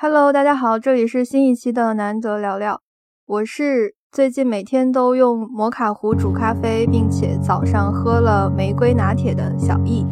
[0.00, 2.82] Hello，大家好，这里是新一期的难得聊聊，
[3.26, 10.06] 我是最近每天都用摩卡壶煮咖啡，并且早上喝了玫瑰拿铁的小易。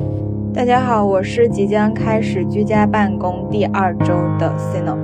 [0.52, 4.98] 大家好，我是即将开始居家办公第二周的 Sino。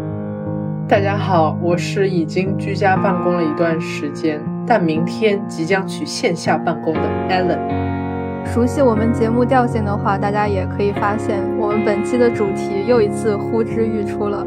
[0.89, 7.61] 大家好，我是已经居家办公了一段时间，但明天即将去线下办公的 Allen。
[8.45, 14.45] 熟悉我们节目调性的话，大家也可以发现，我们本期的主题又一次呼之欲出了，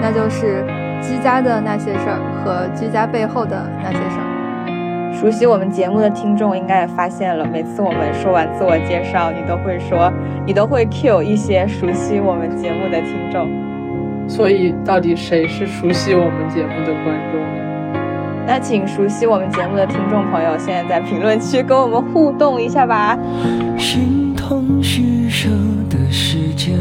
[0.00, 0.64] 那就是
[1.00, 5.12] 居家的那些事儿和居家背后的那些事儿。
[5.12, 10.10] 熟悉我们节目的听众应该也发现了，每次我们说完自我介绍，你都会说，
[10.46, 13.48] 你都会 cue 一些熟悉我们节目的听众。
[14.28, 17.40] 所以，到底谁是熟悉我们节目的观众？
[18.46, 23.18] 那请熟悉我们节目的听众朋友，现在在评论区跟我们互动一下吧。
[23.76, 25.50] 心痛虚设
[25.90, 26.78] 的时间，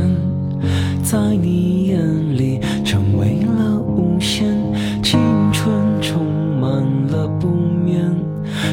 [1.04, 1.99] 在你眼
[2.38, 4.48] 里成为了无限。
[5.02, 5.20] 青
[5.52, 6.24] 春充
[6.60, 6.70] 满
[7.07, 8.15] 了不眠，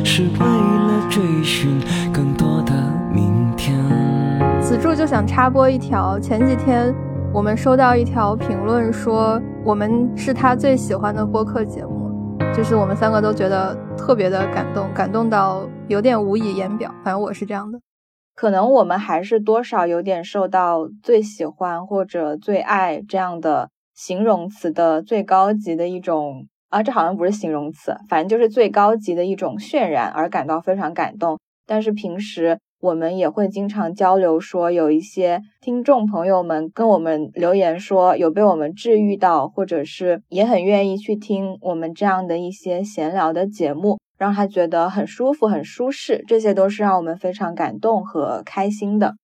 [0.04, 1.80] 是为了追寻
[2.12, 2.72] 更多的
[3.12, 3.74] 明天。
[4.60, 6.94] 此处就想插播一条，前几天
[7.32, 12.36] 我们收到一条评论，说我们是他最喜欢的播客节目。
[12.54, 16.90] 就是我们三个都觉得特别的感动，感动到有点无以言表。
[17.04, 17.78] 反正我是这样的，
[18.36, 31.36] 可能我们还是多少有点受到最喜欢或者最爱这样的形容词的最高级的一种啊，这好像不是形容词，反正就是最高级的一种渲染而感到非常感动。
[31.66, 32.58] 但是平时。
[32.78, 49.14] 我们也会经常交流，说有一些听众朋友们跟我们留言说有被我们治愈到，或者是也很愿意去听我们这样的一些闲聊的节目，让他觉得很舒服、很舒适，这些都是让我们非常感动和开心的。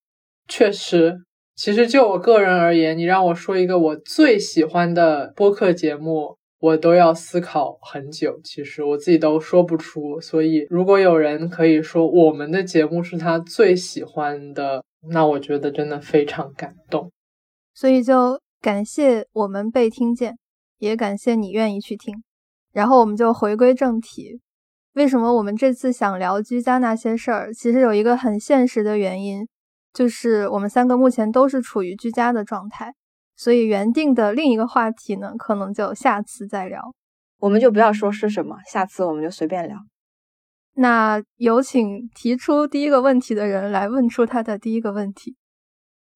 [0.48, 1.16] 确实，
[1.54, 6.36] 其实就我个人而言，你让我说一个我最喜欢的播客节目。
[6.62, 10.20] 我都要思考很久，其实我自己都说不出。
[10.20, 17.10] 所以，如果有人可以说我们的节目是他最喜欢的，那我觉得真的非常感动。
[17.74, 20.38] 所以，就感谢我们被听见，
[20.78, 22.22] 也感谢你愿意去听。
[22.72, 24.38] 然后，我们就回归正题。
[24.94, 27.52] 为什么我们这次想聊居家那些事儿？
[27.54, 29.48] 其实有一个很现实的原因，
[29.92, 32.94] 就是我们三个目前都是处于居家的状态。
[33.34, 36.94] 所以原定的另一个话题呢，可能就下次再聊，
[37.38, 39.78] 我们就不要说是什么，下次我们就随便聊。
[40.74, 45.36] 那有请提出第一个问题的人来问出他的第一个问题。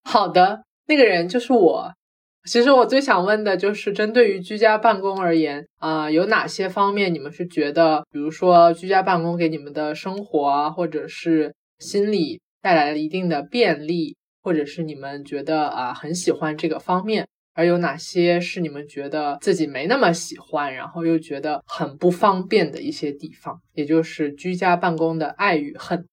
[0.05, 1.95] 好的，那个人就是我。
[2.47, 14.17] 其实我最想问的就是，针对于居家办公而言啊，有哪些方面你们是觉得，比如说居家办公给你们的生活啊，或者是心理带来了一定的便利？
[14.43, 26.07] 或者是你们觉得啊很喜欢这个方面，而有哪些是你们觉得自己没那么喜欢，然后又觉得很不方便的一些地方，也就是居家办公的爱与恨。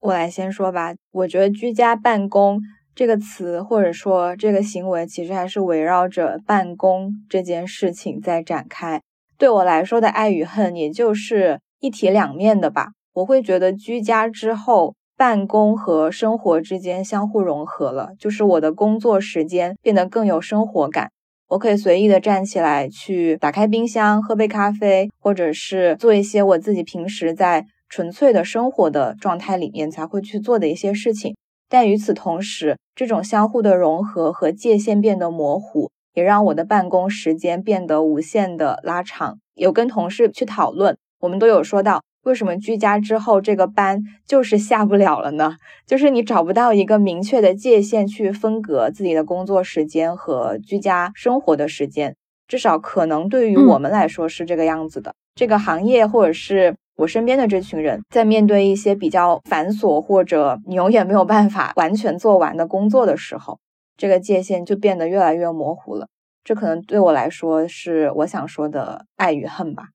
[0.00, 2.60] 我来先说吧，我觉得居家办公
[2.94, 9.00] 这个词或者说这个行为，其实还是围绕着办公这件事情在展开。
[9.36, 12.88] 对我来说的爱与恨，也就是一体两面的吧。
[13.14, 14.94] 我会觉得居家之后。
[15.16, 21.12] 办公和生活之间相互融合了，就是我的工作时间变得更有生活感。
[21.50, 31.36] 我可以随意的站起来去打开冰箱喝杯咖啡，或者是做一些我自己平时在纯粹的生活的状态里面才会去做的一些事情。
[31.68, 39.38] 但与此同时，这种相互的融合和界限变得模糊，也让我的办公时间变得无限的拉长。
[39.54, 42.02] 有跟同事去讨论，我们都有说到。
[42.24, 45.56] 为什么居家之后这个班就是下不了了呢？
[45.86, 52.16] 就是你找不到一个明确的界限去分隔自己的工作时间和居家生活的时间，
[52.48, 55.14] 至少可能对于我们来说是这个样子的。
[55.34, 63.58] 这个行业或者是我身边的这群人在面对一些比较繁琐或者你永远没有办法完全做完的工作的时候，
[63.96, 66.06] 这个界限就变得越来越模糊了。
[66.44, 69.88] 这可能对我来说是我想说的爱与恨吧。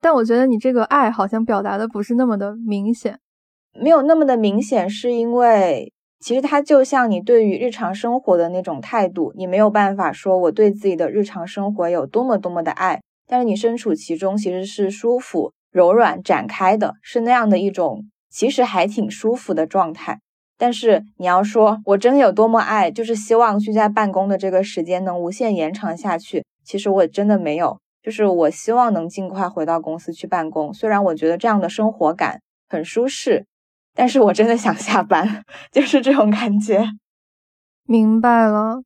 [0.00, 3.18] 但我觉得你这个爱好像表达的不是那么的明显，
[3.72, 20.20] 没有那么的明显，是因为其实它就像你对于日常生活的那种态度，你没有办法说我对自己的日常生活有多么多么的爱，但是你身处其中其实是舒服、柔软、展开的，是那样的一种其实还挺舒服的状态。
[20.56, 27.80] 但是你要说我真的有多么爱，就是希望居家办公的这个时间能无限延长下去，其实我真的没有。
[28.04, 33.44] 就是我希望能尽快回到公司去办公，虽然我觉得这样的生活感很舒适，
[33.94, 35.42] 但是我真的想下班，
[35.72, 36.86] 就是这种感觉。
[37.84, 38.76] 明白了，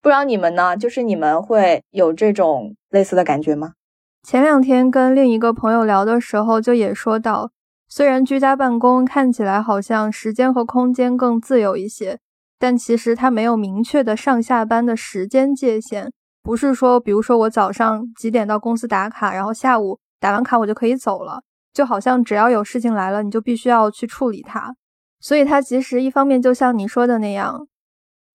[0.00, 0.74] 不知道你们呢？
[0.74, 3.72] 就是你们会有这种类似的感觉吗？
[4.22, 7.50] 前两天跟另一个朋友聊的时候，就也说到，
[7.88, 12.20] 虽然居家办公看起来好像时间和空间更自由一些，
[12.58, 16.12] 但其实它没有明确的上下班的时间界限。
[16.42, 24.74] 不是说，比如说我早上几点到公司打卡，然后下午打完卡我就可以走了，就好像只要有事情来了，你就必须要去处理它。
[25.18, 27.66] 所以它其实一方面就像你说的那样，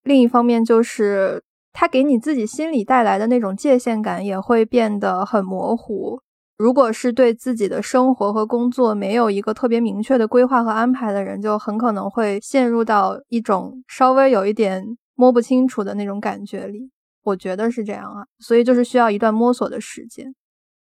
[0.03, 1.41] 另一方面就是
[1.77, 6.22] 它给你自己心里带来的那种界限感也会变得很模糊。
[6.57, 14.81] 如果是对自己的生活和工作没有一个特别明确的规划和安排的人，就很可能会陷入到一种稍微有一点
[15.16, 16.89] 摸不清楚的那种感觉里。
[17.24, 20.33] 我觉得是这样啊，所以就是需要一段摸索的时间。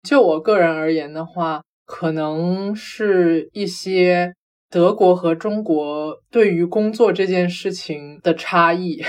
[0.02, 4.34] 就我个人而言的话，可能是一些
[4.70, 9.02] 德国和中国对于工作这件事情的差异，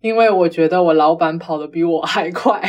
[0.00, 2.62] 因为我觉得我老板跑得比我还快，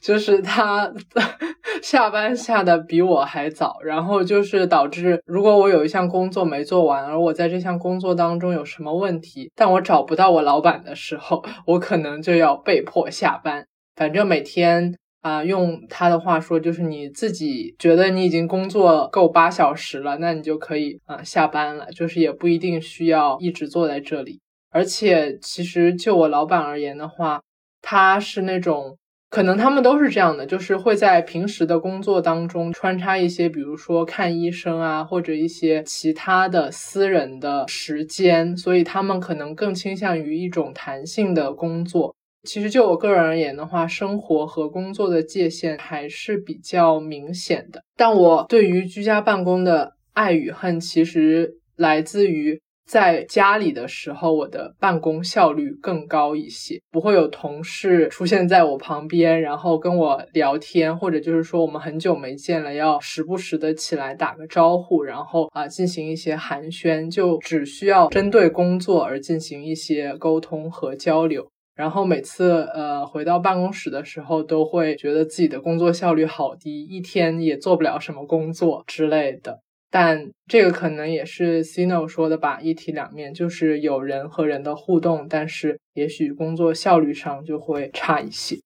[0.00, 0.90] 就是他
[1.82, 13.66] 下班下的比我还早，然后就是导致如果我有一项工作没做完，而我在这项工作当中有什么问题，但我找不到我老板的时候，我可能就要被迫下班。
[13.94, 24.40] 反正每天啊，用他的话说，就是你自己觉得你已经工作够八小时了，那你就可以啊下班了，就是也不一定需要一直坐在这里。
[24.70, 27.42] 而且，其实就我老板而言的话，
[27.82, 28.96] 他是那种
[29.28, 42.14] 可能他们都是这样的，就是会在平时的工作当中穿插一些，比如说看医生啊，或者一些其他的私人的时间，所以他们可能更倾向于一种弹性的工作。
[42.44, 47.82] 其实就我个人而言的话，生活和工作的界限还是比较明显的。
[47.96, 71.46] 但我对于居家办公的爱与恨，其实来自于在家里的时候，我的办公效率更高一些，不会有同事出现在我旁边，然后跟我聊天，或者就是说我们很久没见了，要时不时的起来打个招呼，然后啊进行一些寒暄，就只需要针对工作而进行一些沟通和交流。
[71.80, 79.60] 然后每次呃回到办公室的时候，都会觉得自己的工作效率好低，一天也做不了什么工作之类的。
[79.90, 88.58] 但这个可能也是 Cino 说的吧，一体两面，就是有人和人的互动，但是也许工作效率上就会差一些。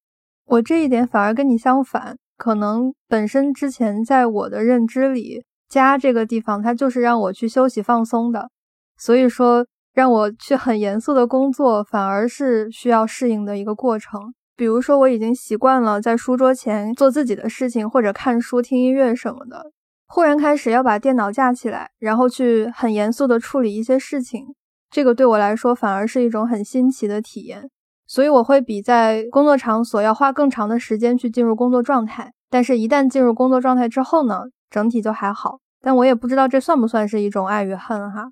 [0.47, 8.51] 我这一点反而跟你相反，可能本身之前在我的认知里，家这个地方它就是让我去休息放松的，
[8.99, 9.65] 所以说。
[9.95, 14.35] 让我去很严肃的工作，反而是需要适应的一个过程。
[14.57, 19.71] 比如说，我已经习惯了在书桌前做自己的事情，或者看书、听音乐什么的。
[20.07, 24.55] 忽然开始要把电脑架起来，然后去很严肃的处理一些事情，
[24.91, 27.71] 这个对我来说反而是一种很新奇的体验。
[28.07, 32.33] 所以我会比在工作场所要花更长的时间去进入工作状态。
[32.51, 35.59] 但是，一旦进入工作状态之后呢，整体就还好。
[35.81, 38.31] 但我也不知道这算不算是一种爱与恨哈。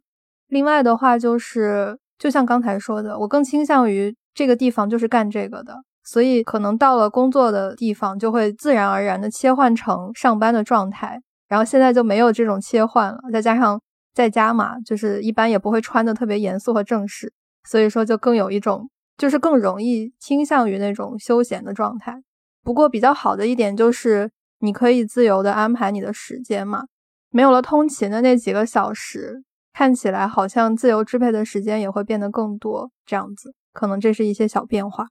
[0.52, 11.18] 另外的话就是，就像刚才说的，我更倾向于这个地方就是干这个的，所以可能到了工作的地方就会自然而然的切换成上班的状态，
[11.48, 13.18] 然后现在就没有这种切换了。
[13.32, 13.80] 再加上
[14.12, 17.32] 在家嘛，就是一般也不会穿的特别严肃和正式，
[17.66, 22.22] 所以说就更有一种就是更容易倾向于那种休闲的状态。
[22.62, 24.30] 不过比较好的一点就是
[24.60, 26.84] 你可以自由的安排你的时间嘛，
[27.30, 29.42] 没有了通勤的那几个小时。
[29.72, 35.06] 看起来好像自由支配的时间也会变得更多，这样子可能这是一些小变化。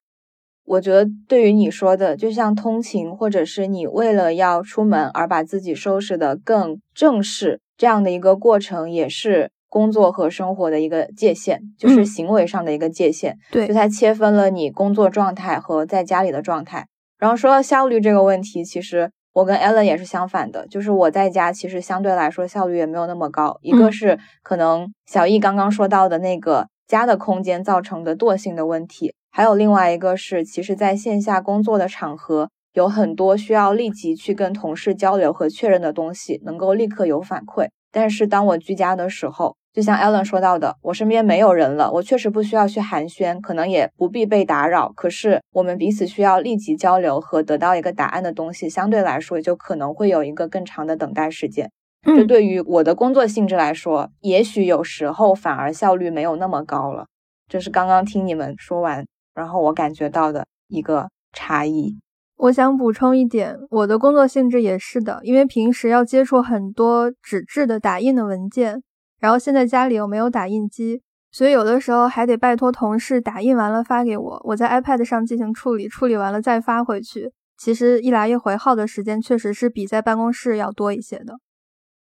[0.63, 13.37] 我觉得对于你说的，就像通勤，或者是你为了要出门而把自己收拾的更正式这样的一个过程，也是工作和生活的一个界限，就是行为上的一个界限。
[13.51, 16.87] 对，就它切分了你工作状态和在家里的状态。
[17.17, 19.11] 然后说到效率这个问题，其实。
[19.33, 23.57] 我跟 Ellen 也是相反的，就是我在家其实相对来说效率也没有那么高。
[23.61, 37.69] 一个是可能小易刚刚说到的那个家的空间造成的惰性的问题，还有另外一个是，其实在线下工作的场合有很多需要立即去跟同事交流和确认的东西，能够立刻有反馈。
[37.93, 44.91] 但是当我居家的时候，就像 Allen 说到的，我身边没有人了，我确实不需要去寒暄，可能也不必被打扰。
[44.93, 51.71] 可是我们彼此需要立即交流和得到一个答案的东西，相对来说就可能会有一个更长的等待时间。
[52.03, 57.05] 这对于我的工作性质来说，也许有时候反而效率没有那么高了。
[57.47, 61.97] 这是刚刚听你们说完，然后我感觉到的一个差异。
[62.37, 68.81] 我想补充一点，我的工作性质也是的，因为平时要接触很多纸质的打印的文件。
[69.21, 71.01] 然后现在家里又没有打印机，
[71.31, 77.31] 所以有的时候还得拜托同事打印完了发给我，我在 iPad 上进行处理，处理完了再发回去。
[77.57, 81.35] 其实一来一回耗的时间确实是比在办公室要多一些的。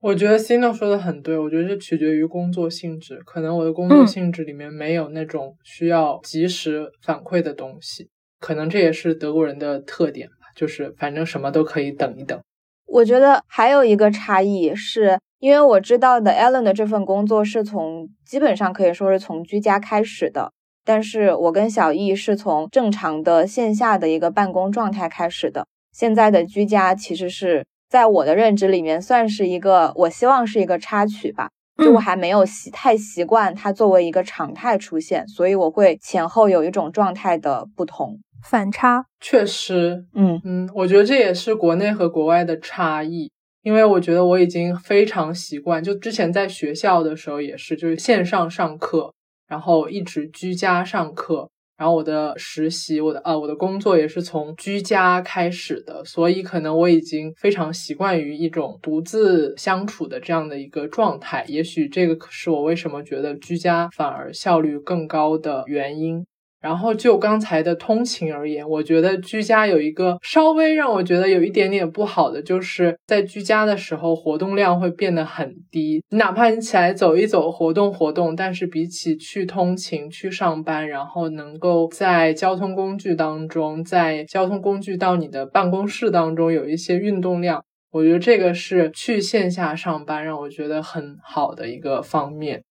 [0.01, 3.19] 我觉得 Cino 说的很对，我觉得这取决于工作性质。
[3.25, 12.39] 可能我的工作性质里面没有那种需要及时反馈的东西，可能这也是德国人的特点吧，就是反正什么都可以等一等。
[12.85, 20.51] 我觉得还有一个差异是，因为我知道的 Allen 的这份工作是从基本上可以说是从居家开始的。
[20.83, 25.67] 但是我跟小易是从正常的线下的一个办公状态开始的。
[25.93, 39.05] 现在的居家其实是在我的认知里面算是一个，我希望是一个插曲吧，就我还没有习太习惯它作为一个常态出现，所以我会前后有一种状态的不同反差。
[39.19, 43.31] 确实，嗯嗯，我觉得这也是国内和国外的差异，
[43.65, 49.11] 因为我觉得我已经非常习惯，就之前在学校的时候也是，就是线上上课。
[49.47, 61.45] 然后一直居家上课，然后我的实习，我的呃，我的工作也是从居家开始的，所以可能我已经非常习惯于一种独自相处的这样的一个状态。
[61.47, 66.25] 也许这个是我为什么觉得居家反而效率更高的原因。
[66.65, 76.03] 然后就刚才的通勤而言，我觉得居家有一个稍微让我觉得有一点点不好的，就是在居家的时候活动量会变得很低。
[76.09, 92.63] 哪怕你起来走一走，活动活动，但是比起去通勤、去上班，然后能够在交通工具当中，在交通工具到你的办公室当中有一些运动量，我觉得这个是去线下上班让我觉得很好的一个方面。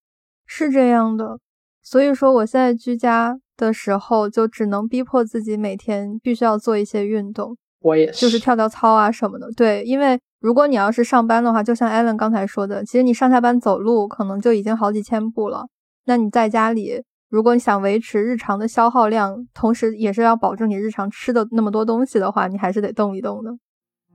[0.49, 1.39] 是这样的，
[1.81, 3.39] 所以说我现在居家。
[3.57, 9.51] 的时候就只能逼迫自己每天必须要做一些运动，我也是，就是跳跳操啊什么的。
[9.57, 15.67] 对，因为如果你要是上班的话，就像艾伦刚才说的，其实你上下班走路可能就已经好几千步了。
[16.07, 23.51] 那你在家里，如果你想维持日常的消耗量，同时也是要保证你日常吃的那么多东西的话，你还是得动一动的。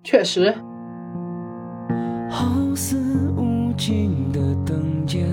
[0.03, 0.53] 确实。
[2.29, 2.95] 好似
[3.35, 5.27] 无尽的灯尖，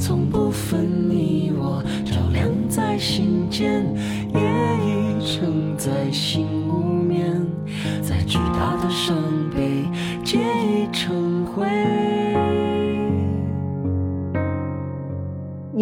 [0.00, 1.82] 从不分你我，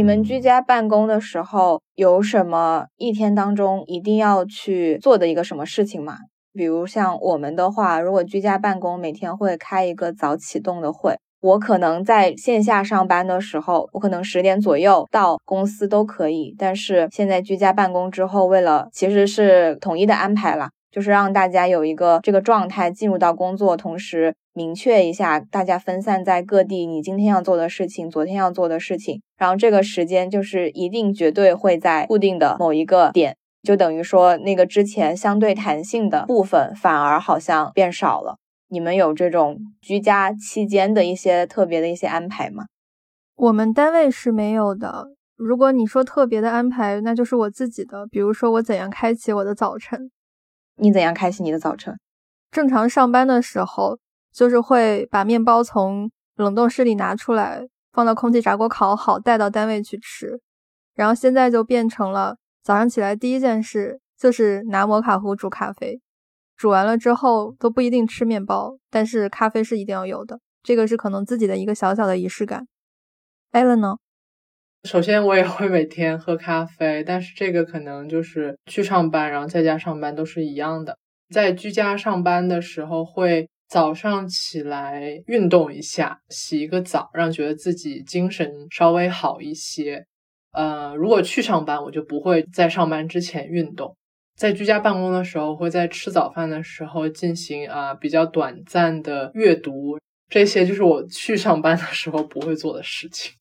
[0.03, 6.17] 你们居家办公的时候，有什么一天当中一定要去做的一个什么事情吗？
[6.53, 11.15] 比如像我们的话，如果居家办公，每天会开一个早启动的会。
[11.41, 16.53] 我可能在线下上班的时候，我可能十点左右到公司都可以。
[16.59, 33.37] 但是现在居家办公之后，为了其实是统一的安排了，就是让大家有一个这个状态进入到工作，同时明确一下大家分散在各地，你今天要做的事情，昨天要做的事情，然后这个时间就是一定绝对会在固定的某一个点。
[33.63, 38.37] 就等于说，那个之前相对弹性的部分反而好像变少了。
[38.69, 42.65] 你们有这种居家期间的一些特别的一些安排吗？
[43.37, 45.09] 我们单位是没有的。
[45.37, 48.07] 如果你说特别的安排，那就是我自己的。
[48.11, 50.11] 比如说，我怎样开启我的早晨？
[50.77, 51.99] 你怎样开启你的早晨？
[52.51, 53.99] 正常上班的时候，
[54.33, 60.41] 就是会把面包从冷冻室里拿出来，放到空气炸锅烤好，带到单位去吃。
[60.95, 62.37] 然后现在就变成了。
[62.63, 66.01] 早上起来第一件事就是拿摩卡壶煮咖啡，
[66.57, 70.39] 煮完了之后都不一定吃面包，但是咖啡是一定要有的。
[70.63, 72.69] 这个是可能自己的一个小小的仪式感。
[73.51, 73.97] 艾伦呢？
[74.85, 80.99] 首先我也会每天喝咖啡，但是这个可能就是去上班，然后在家上班都是一样的。
[81.33, 90.05] 在居家上班的时候，会早上起来运动一下，洗一个澡，让觉得自己精神稍微好一些。
[90.53, 93.97] 呃，如果去上班，我就不会在上班之前运动。
[94.37, 99.99] 在居家办公的时候，会在吃早饭的时候进行啊比较短暂的阅读，
[100.29, 103.33] 这些就是我去上班的时候不会做的事情。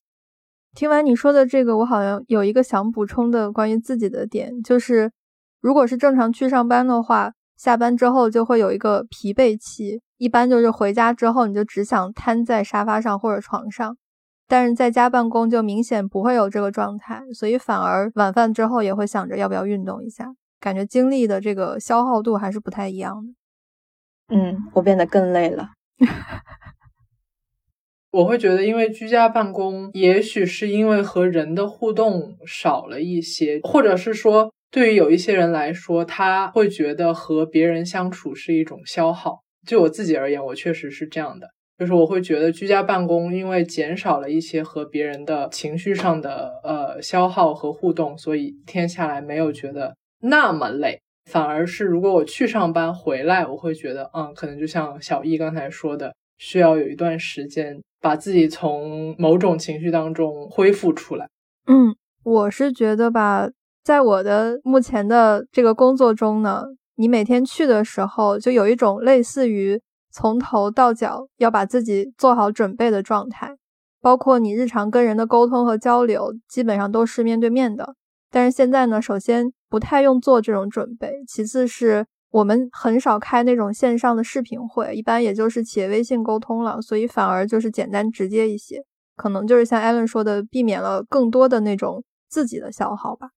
[0.74, 5.12] 听完你说的这个，我好像有一个想补充的关于自己的点，就是
[5.60, 13.96] 如果是正常去上班的话，下班之后就会有一个疲惫期，一般就是回家之后你就只想瘫在沙发上或者床上。
[14.48, 23.32] 但是在家办公就明显不会有这个状态，所以反而晚饭之后也会想着要不要运动一下，感觉精力的这个消耗度还是不太一样的。
[24.34, 25.70] 嗯，我变得更累了。
[28.12, 39.40] 我会觉得，因为居家办公，也许是因为和人的互动少了一些，或者是说，对于有一些人来说，他会觉得和别人相处是一种消耗。
[39.66, 41.48] 就我自己而言，我确实是这样的。
[41.78, 51.00] 就是我会觉得居家办公因为减少了一些和别人的情绪上的呃消耗和互动，所以一天下来没有觉得那么累。
[51.30, 61.30] 反而是如果我去上班回来，我会觉得嗯，可能就像小易刚才说的，需要有一段时间把自己从某种情绪当中恢复出来。
[61.66, 61.94] 嗯，
[62.24, 63.48] 我是觉得吧，
[63.82, 66.64] 在我的目前的这个工作中呢，
[66.96, 69.80] 你每天去的时候，就有一种类似于
[70.12, 73.56] 从头到脚要把自己做好准备的状态，
[74.00, 77.94] 包括你日常跟人的沟通和交流，基本上都是面对面的。
[78.30, 88.82] 但是现在呢，首先不太用做这种准备，其次是我们很少开那种线上的视频会，一般也就是企业微信沟通了，所以反而就是简单直接一些。
[89.14, 93.28] 可能就是像艾伦说的，避免了更多的那种自己的消耗吧。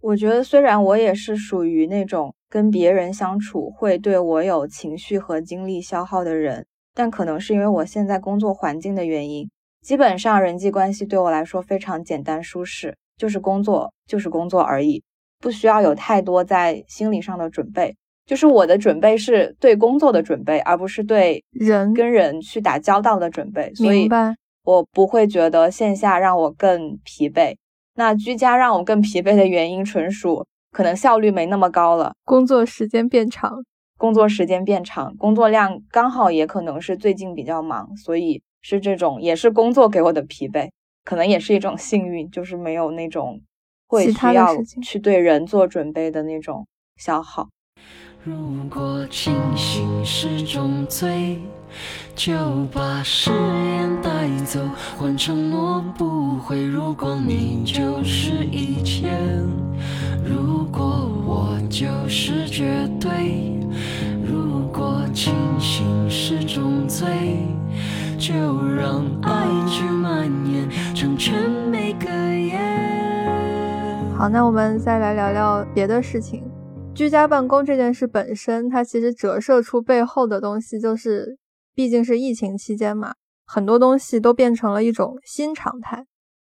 [0.00, 9.48] 我觉得虽然我也是属于那种跟别人相处会对我有情绪和精力消耗的人，但可能是因为我现在工作环境的原因，
[9.80, 15.04] 基本上人际关系对我来说非常简单舒适，就是工作就是工作而已，
[15.42, 17.94] 不需要有太多在心理上的准备。
[18.24, 23.70] 就是我的准备是对工作的准备，而不是对人跟人去打交道的准备。
[23.74, 24.08] 所以。
[24.64, 27.56] 我不会觉得线下让我更疲惫，
[27.96, 33.64] 那居家让我更疲惫的原因，纯属可能效率没那么高了，工作时间变长，
[33.98, 40.70] 工作时间变长，工作量刚好也可能是最近比较忙，所以是这种，也是工作给我的疲惫，
[41.04, 43.40] 可能也是一种幸运，就是没有那种
[43.92, 47.50] 会需要去对人做准备的那种消耗。
[48.24, 48.34] 如
[48.70, 51.38] 果清醒是种罪。
[52.14, 52.34] 就
[52.70, 54.60] 把誓言带走，
[54.98, 56.62] 换承诺不会。
[56.62, 59.08] 如果你就是一切，
[60.22, 63.58] 如果我就是绝对，
[64.22, 67.08] 如果清醒是种罪，
[68.18, 68.34] 就
[68.76, 72.91] 让爱去蔓延，成全每个夜。
[74.22, 76.48] 好，那我们再来聊聊别的事情。
[76.94, 81.38] 居家办公这件事本身，它其实折射出背后的东西就是。
[81.74, 86.06] 毕竟是疫情期间嘛，很多东西都变成了一种新常态。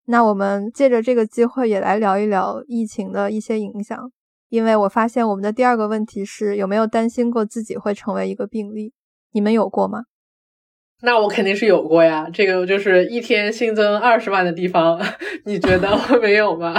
[0.06, 4.10] 那我们借着这个机会也来聊一聊疫情的一些影响。
[4.48, 8.94] 因为我发现我们的第二个问题是有没有担心过自己会成为一个病例？
[9.32, 10.04] 你们有过吗？
[11.02, 12.30] 那我肯定是有过呀。
[12.32, 14.98] 这个就是一天新增二十万的地方，
[15.44, 16.74] 你觉得会没有吗？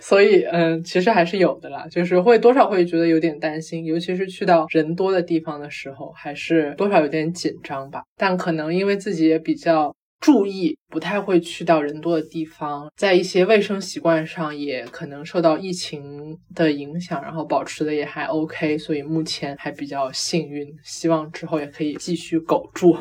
[0.00, 8.02] 所以，嗯，其实还是有的啦，就是会多少会觉得有点担心，尤其是去到人多的地方的时候，还是多少有点紧张吧。
[8.16, 20.66] 但可能因为自己也比较注意，不太会去到人多的地方，在一些卫生习惯上也可能受到疫情的影响，然后保持的也还 OK，所以目前还比较幸运。
[20.82, 22.96] 希望之后也可以继续苟住。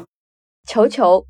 [0.68, 1.26] 球球，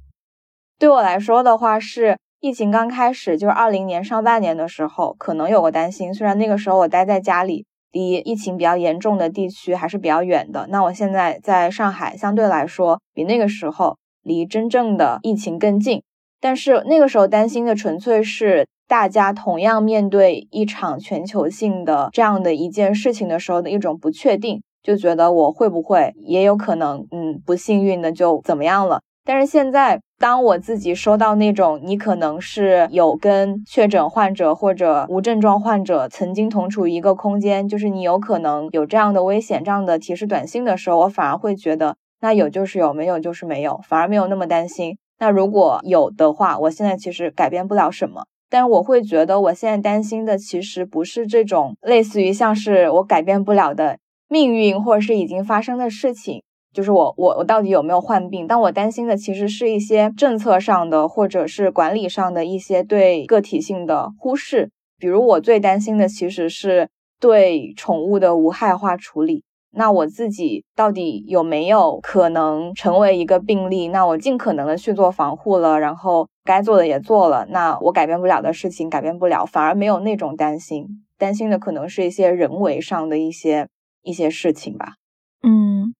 [0.79, 2.17] 对我来说的话是。
[2.43, 6.13] 疫情刚开始，就是二零年上半年的时候，可能有过担心。
[6.13, 10.67] 虽然那个时候我待在家里，离疫情比较严重的地区还是比较远的。
[10.69, 16.03] 那我现在在上海，相对来说比那个时候离真正的疫情更近。
[16.41, 28.99] 但是那个时候担心的纯粹是大家同样面对一场全球性的这样的一件事情的时候的一种不确定，就觉得我会不会也有可能，嗯，不幸运的就怎么样了。
[29.25, 44.97] 但是现在，当我自己收到那种你可能是有跟确诊患者或者无症状患者曾经同处一个空间，就是你有可能有这样的危险这样的提示短信的时候，我反而会觉得那有就是有，没有就是没有，反而没有那么担心。
[45.19, 56.43] 那如果有的话，我现在其实改变不了什么，但是我会觉得我现在担心的其实不是这种类似于像是我改变不了的命运或者是已经发生的事情。
[56.73, 58.47] 就是我我我到底有没有患病？
[58.47, 64.71] 但我担心的其实是一些政策上的或者是管理上的一些对个体性的忽视。
[64.97, 69.43] 比如我最担心的其实是对宠物的无害化处理。
[69.75, 73.87] 那我自己到底有没有可能成为一个病例？
[73.87, 77.47] 那我尽可能的去做防护了，然后该做的也做了。
[77.49, 80.85] 那我改变不了的事情改变不了，反而没有那种担心。
[81.17, 83.67] 担心的可能是一些人为上的一些
[84.03, 84.93] 一些事情吧。
[85.41, 85.95] 嗯。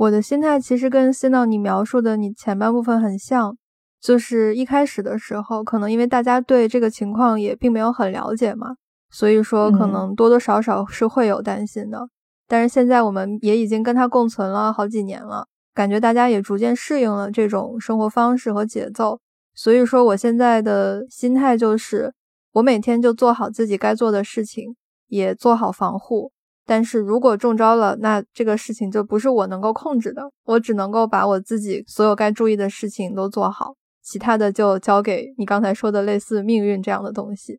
[0.00, 3.54] 我的心态其实跟新到你描述的你前半部分很像，
[4.00, 8.76] 就是一开始的时候，可能因为大家对这个情况也并没有很了解嘛，
[9.10, 12.08] 所以说可能多多少少是会有担心的。
[12.48, 19.20] 但是现在我们也已经跟他共存了好几年了，感觉大家也逐渐适应了这种生活方式和节奏。
[19.54, 22.14] 所以说，我现在的心态就是，
[22.52, 24.74] 我每天就做好自己该做的事情，
[25.08, 26.32] 也做好防护。
[26.66, 37.58] 但是如果中招了，那这个事情就不是我能够控制的，我只能够把我自己所有该注意的事情都做好，其他的就交给你刚才说的类似命运这样的东西。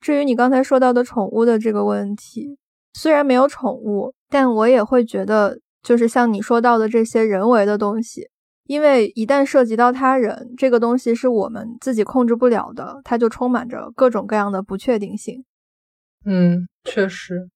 [0.00, 2.58] 至于你刚才说到的宠物的这个问题，
[2.94, 8.28] 虽然没有宠物，但我也会觉得，就是像你说到的这些人为的东西。
[8.64, 15.44] 因为一旦涉及到他人，这个东西是我们自己控制不了的，它就充满着各种各样的不确定性。
[16.24, 17.50] 嗯，确实，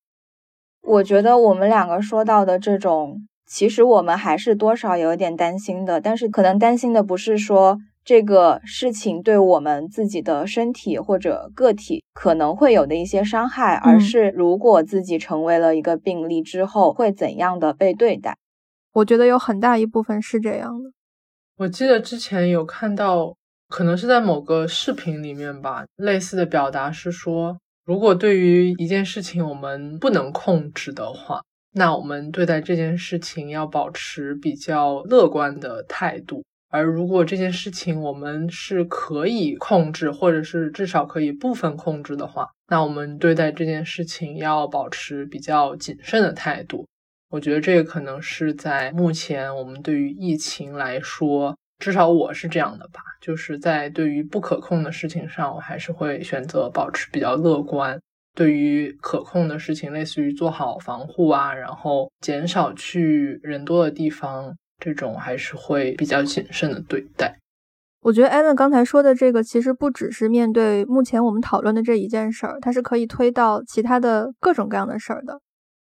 [0.86, 18.36] 我觉得我们两个说到的这种，其实我们还是多少有一点担心的，但是可能担心的不是说这个事情对我们自己的身体或者个体可能会有的一些伤害，而是如果自己成为了一个病例之后，会怎样的被对待。
[18.92, 20.90] 我觉得有很大一部分是这样的。
[21.56, 23.34] 我记得之前有看到，
[23.68, 31.42] 可能是在某个视频里面吧，类似的表达是说，如果对于一件事情我们不能控制的话，
[31.72, 46.86] 那我们对待这件事情要保持比较乐观的态度；而如果这件事情我们是可以控制，或者是至少可以部分控制的话，那我们对待这件事情要保持比较谨慎的态度。
[47.28, 58.00] 我觉得这个可能是在目前我们对于疫情来说，至少我是这样的吧，就是在对于不可控的事情上，我还是会选择保持比较乐观。
[58.34, 67.36] 对于可控的事情，类似于做好防护啊，然后减少去人多的地方，这种还是会比较谨慎的对待。
[68.00, 75.38] 我觉得艾伦刚才说的这个，其实不只是面对目前我们讨论的这一件事儿，它是可以推到其他的各种各样的事儿的。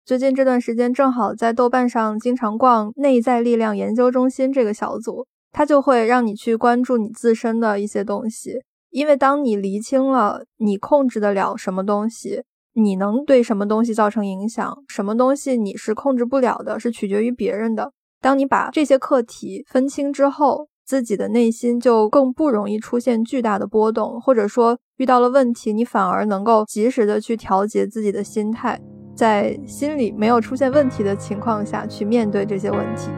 [0.05, 12.43] 最近这段时间正好在豆瓣上经常逛内在力量研究中心这个小组，它就会让你去关注你自身的一些东西，因为当你厘清了你控制得了什么东西，
[12.75, 17.93] 你能对什么东西造成影响，什么东西你是控制不了的，是取决于别人的。
[18.21, 28.81] 当你把这些课题分清之后，自己的内心就更不容易出现巨大的波动，或者说遇到了问题，你反而能够及时的去调节自己的心态。
[29.15, 33.11] 在心里没有出现问题的情况下去面对这些问题。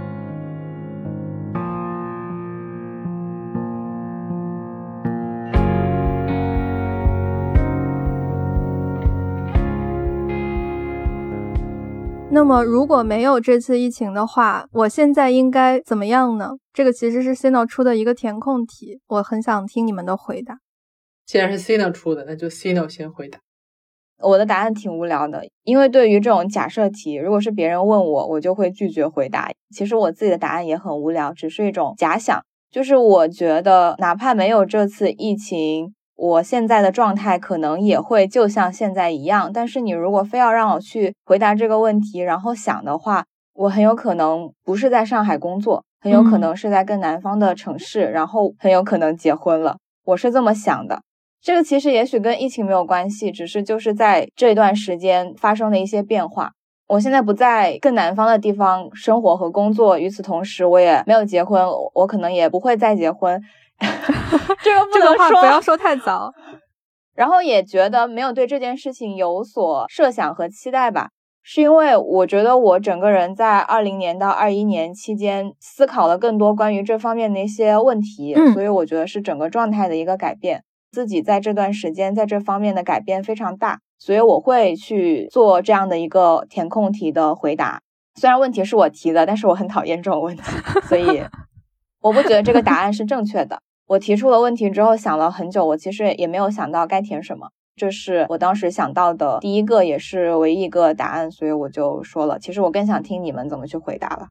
[12.33, 16.51] 那么，如果没有这次疫情的话，我现在应该怎么样呢？
[16.73, 20.59] 这个其实是 Cino 出的一个填空题，我很想听你们的回答。
[21.27, 23.40] 既然是 Cino 出的，那就 Cino 先回答。
[24.23, 29.51] 我的答案挺无聊的，因为对于这种假设题，如果是别人问我，我就会拒绝回答。
[29.75, 32.40] 其实我自己的答案也很无聊，只是一种假想。
[32.71, 39.50] 就是我觉得，哪怕没有这次疫情，我现在的状态可能也会就像现在一样。
[39.50, 49.78] 但是你如果非要让我去回答这个问题，然后想的话，我很有可能不是在上海工作，很有可能是在更南方的城市，然后很有可能结婚了。
[50.04, 51.00] 我是这么想的。
[51.40, 56.52] 这个其实也许跟疫情没有关系，只是就是在这段时间发生的一些变化。
[56.87, 63.40] 我现在不在更南方的地方生活和工作，与此同时我也没有结婚，我可能也不会再结婚。
[64.62, 66.33] 这个不能说，不要说太早。
[67.14, 71.11] 然后也觉得没有对这件事情有所设想和期待吧，
[71.43, 80.62] 是因为我觉得我整个人在二零年到二一年期间思考了更多关于这方面的一些问题，所以我觉得是整个状态的一个改变。
[80.93, 87.81] 自己在这段时间在这方面的改变非常大，所以我会去做这样的一个填空题的回答。
[88.16, 90.43] 虽然问题是我提的，但是我很讨厌这种问题，
[90.88, 91.23] 所以
[92.03, 93.61] 我不觉得这个答案是正确的。
[93.90, 102.38] 我提出了问题之后想了很久，我其实也没有想到该填什么，这是我当时想到的第一个也是唯一一个答案，所以我就说了。
[102.38, 104.29] 其实我更想听你们怎么去回答了。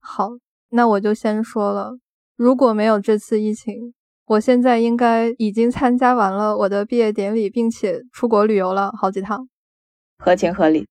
[0.00, 0.30] 好，
[0.70, 1.98] 那我就先说了，
[2.34, 3.92] 如果没有这次疫情。
[4.24, 9.48] 我现在应该已经参加完了我的毕业典礼，并且出国旅游了好几趟，
[10.18, 10.86] 合情合理。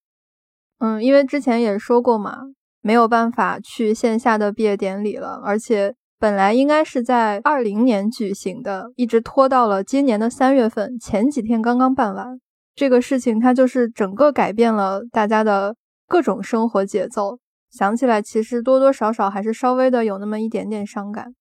[0.79, 2.41] 嗯，因为之前也说过嘛，
[2.81, 12.39] 没有办法去线下的毕业典礼了，而且本来应该是在二零年举行的，一直拖到了今年的三月份，前几天刚刚办完。
[12.73, 15.75] 这个事情它就是整个改变了大家的
[16.07, 21.33] 各种生活节奏，想起来其实多多少少还是稍微的有那么一点点伤感。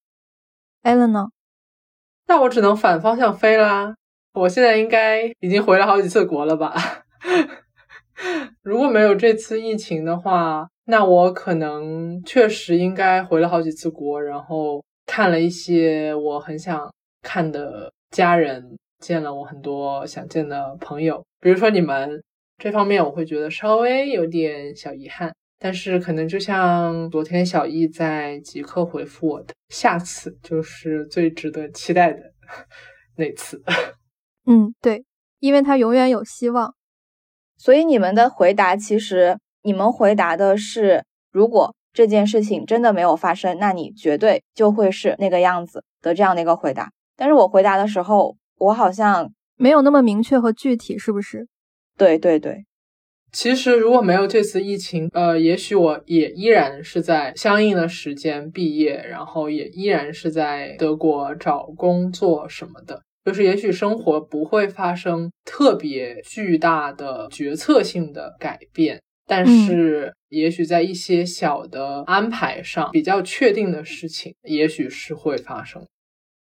[0.82, 1.28] Allen 呢？
[2.26, 3.94] 那我只能反方向飞啦！
[4.34, 6.74] 我现在应该已经回了好几次国了吧？
[8.62, 22.22] 如果没有这次疫情的话，那我可能确实应该回了好几次国，然后看了一些我很想看的家人，见了我很多想见的朋友，比如说你们，
[22.58, 25.32] 这方面我会觉得稍微有点小遗憾。
[25.58, 32.20] 但是可能就像昨天小易在即刻回复我的，下次就是最值得期待的
[33.16, 33.62] 那次。
[34.44, 35.04] 嗯，对，
[35.40, 36.75] 因为他永远有希望。
[37.58, 46.90] 所以你们的回答其实，你们回答的是，如果这件事情真的没有发生，那你绝对就会是那个样子的这样的一个回答。
[47.16, 51.48] 但是我回答的时候，我好像没有那么明确和具体，是不是？
[51.96, 52.66] 对对对。
[53.32, 63.02] 其实如果没有这次疫情，呃，也许我也依然是在相应的时间毕业，然后也依然是在德国找工作什么的。
[63.26, 75.84] 就是也许生活不会发生特别巨大的决策性的改变，但是也许在一些小的安排上比较确定的事情，也许是会发生。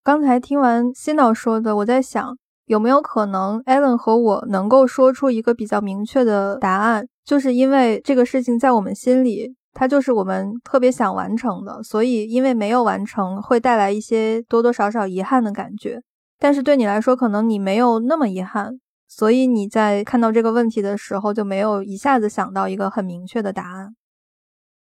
[0.03, 2.38] 刚才听完新导说的，我在想。
[2.67, 7.07] 有没有可能，Allen 和我能够说出一个比较明确的答案？
[7.23, 16.01] 就是因为这个事情在我们心里，它就是我们特别想完成的，所以因为没有完成，会带来一些多多少少遗憾的感觉。
[16.39, 23.95] 但是对你来说，可能你没有那么遗憾，所以你在看到这个问题的时候，就没有一下子想到一个很明确的答案。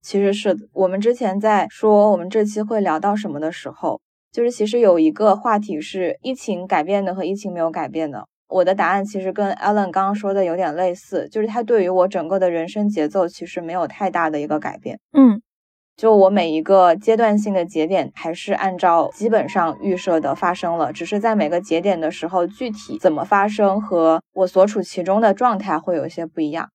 [0.02, 4.02] 其实是我们之前在说我们这期会聊到什么的时候。
[4.34, 8.28] 就是其实有一个话题是疫情改变的和疫情没有改变的。
[8.48, 15.00] 我的答案其实跟 Alan 刚刚说的有点类似，就是它对于我整个的人生节奏其实没有太大的一个改变。
[15.12, 15.40] 嗯，
[15.96, 26.70] 就我每一个阶段性的节点还是按照基本上预设的发生了，只是在每个节点的时候具体怎么发生和我所处其中的状态会有些不一样。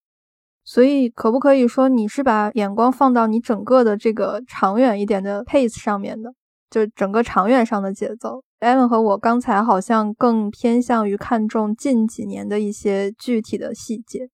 [0.65, 6.33] 所以可不可以说你是把眼光放到你整个的这个长远一点的 pace 上面的？
[6.71, 14.29] 就整个长远上的节奏，Allen 和我刚才好像更偏向于看重近几年的一些具体的细节，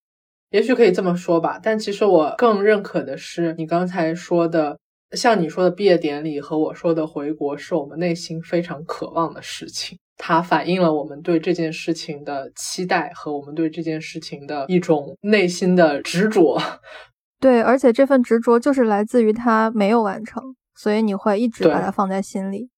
[0.55, 1.59] 也许可以这么说吧。
[1.61, 4.79] 但其实我更认可的是你刚才说的，
[5.11, 9.99] 像你说的毕业典礼和我说的回国，是我们内心非常渴望的事情。
[10.17, 16.57] 它反映了我们对这件事情的期待和我们对这件事情的一种内心的执着。
[17.41, 20.41] 对，而且这份执着就是来自于它没有完成。
[20.77, 22.69] 所以你会一直把它放在心里。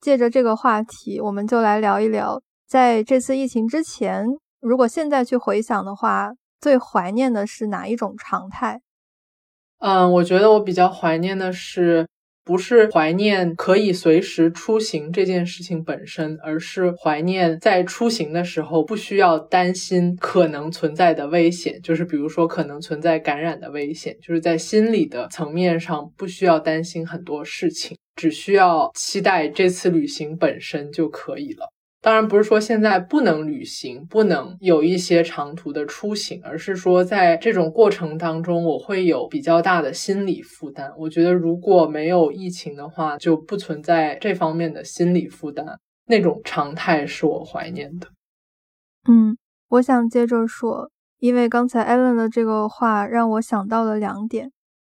[0.00, 4.24] 借着这个话题，我们就来聊一聊，在这次疫情之前，
[4.60, 8.80] 如果现在去回想的话，最怀念的是哪一种常态？
[9.80, 12.06] 嗯，我觉得我比较怀念的是。
[12.44, 31.72] 不是怀念可以随时出行这件事情本身，而是怀念在出行的时候不需要担心可能存在的危险，就是比如说可能存在感染的危险，就是在心理的层面上不需要担心很多事情，只需要期待这次旅行本身就可以了。
[32.02, 40.92] 当然不是说现在不能旅行，不能有一些长途的出行，而是说在这种过程当中，我会有比较大的心理负担。
[40.98, 45.78] 我觉得如果没有疫情的话，就不存在这方面的心理负担。
[46.06, 48.08] 那种常态是我怀念的。
[49.08, 49.38] 嗯，
[49.68, 54.50] 我想接着说，因为刚才艾伦的这个话让我想到了两点。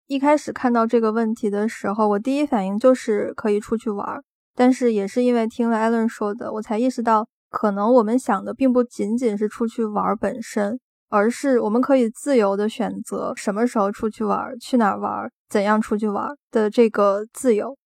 [0.07, 4.21] 一开始看到这个问题的时候，我第一反应就是可以出去玩。
[4.57, 17.77] 但是也是因为听了艾伦说的，我才意识到，可能我们想的并不仅仅是出去玩本身，而是我们可以自由的选择什么时候出去玩、去哪儿玩、怎样出去玩的这个自由。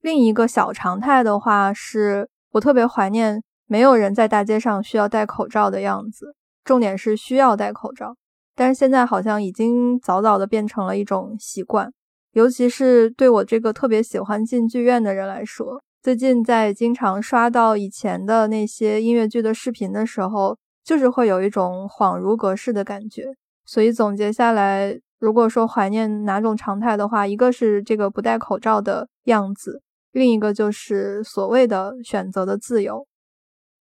[0.00, 6.34] 另一个小常态的话，是我特别怀念没有人在大街上需要戴口罩的样子，
[6.64, 8.16] 重点是需要戴口罩。
[8.56, 11.92] 但是现在好像已经早早的变成了一种习惯，
[12.32, 15.82] 尤其是对我这个特别喜欢进剧院的人来说。
[16.02, 23.26] 最近在经常刷到以前的那些音乐剧的视频的时候，就是会有一种恍如隔世的感觉。
[23.66, 29.82] 所以总结下来，如果说怀念哪种常态的话，一个是这个不戴口罩的样子，
[30.12, 33.06] 另一个就是所谓的选择的自由。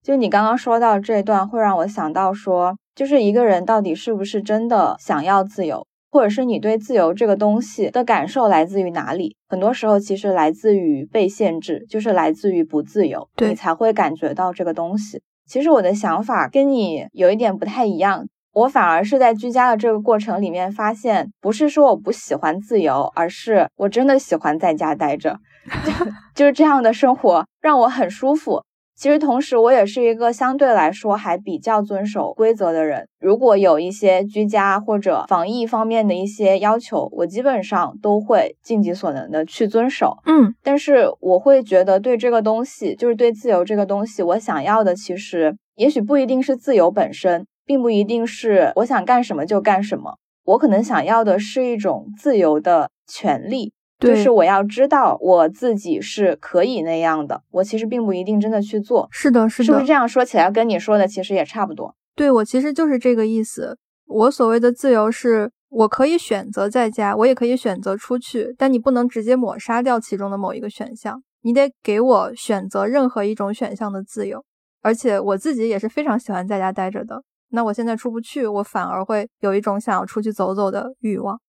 [0.04, 5.88] 就你刚刚说到这段，会让我想到说，就是一个人到底是不是真的想要自由？
[6.12, 9.36] 或者是你对自由这个东西的感受来自于哪里？
[9.48, 15.22] 很多时候其实来自于被限制，就是来自于不自由，你才会感觉到这个东西。
[15.46, 25.40] 其实我的想法跟你有一点不太一样，我反而是在居家的这个过程里面发现，不是说我不喜欢自由，而是我真的喜欢在家待着，
[26.36, 28.62] 就是这样的生活让我很舒服。
[29.00, 33.08] 其实，同时我也是一个相对来说还比较遵守规则的人。
[33.22, 40.18] 如果有一些居家或者防疫方面的一些要求，我基本上都会尽己所能的去遵守。
[40.26, 47.46] 嗯，但是我会觉得对这个东西，就是对自由这个东西，我想要的其实也许不一定是自由本身。
[47.66, 50.16] 并不一定是我想干什么就干什么。
[50.44, 57.42] 我可能想要的是一种自由的权利，就是我要知道我自己是可以那样的。
[57.52, 59.08] 我其实并不一定真的去做。
[59.12, 61.94] 是的，是的，是不是这样说起来跟你说的其实也差不多？
[62.16, 63.78] 对我其实就是这个意思。
[64.08, 74.44] 我所谓的自由是，我可以选择在家，我也可以选择出去，但你不能直接抹杀掉其中的某一个选项，你得给我选择任何一种选项的自由。
[74.82, 77.22] 而且我自己也是非常喜欢在家待着的。
[77.52, 81.40] 那我现在出不去，我反而会有一种想要出去走走的欲望。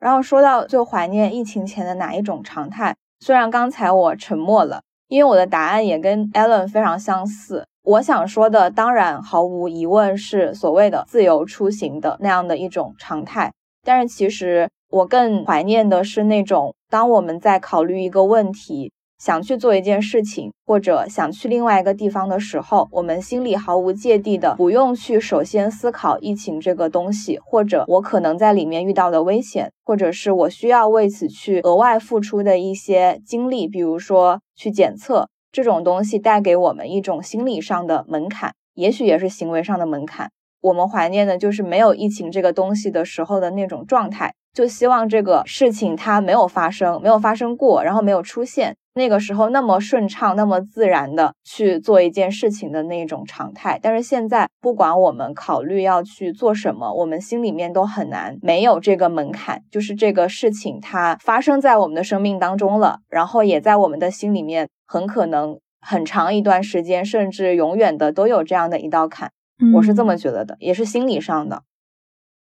[0.00, 7.66] 然后说到最怀念疫情前的哪一种常态，虽然刚才我沉默了，因为我的答案也跟 Allen 非常相似。
[7.82, 13.52] 我想说的，当然毫无疑问是所谓的自由出行的那样的一种常态。
[13.84, 18.92] 但是其实我更怀念的是那种，当我们在考虑一个问题。
[19.20, 40.30] 想去做一件事情，或者想去另外一个地方的时候，我们心里毫无芥蒂的，不用去首先思考疫情这个东西，或者我可能在里面遇到的危险，或者是我需要为此去额外付出的一些精力，比如说去检测这种东西带给我们一种心理上的门槛，也许也是行为上的门槛。
[40.62, 48.76] 我们怀念的就是没有疫情这个东西的时候的那种状态，就希望这个事情它没有发生，没有发生过，然后没有出现。
[48.94, 69.30] 那个时候那么顺畅、那么自然的去做一件事情的那种常态，但是现在不管我们考虑要去做什么，我们心里面都很难没有这个门槛，就是这个事情它发生在我们的生命当中了，然后也在我们的心里面很可能很长一段时间，甚至永远的都有这样的一道坎。
[69.76, 71.62] 我是这么觉得的，也是心理上的，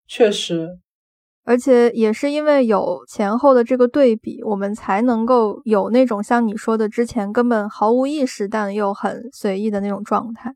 [0.09, 0.81] 确实。
[1.45, 10.55] 而且也是因为有前后的这个对比，我们才能够有那种像你说的之前根本毫无意识，但又很随意的那种状态。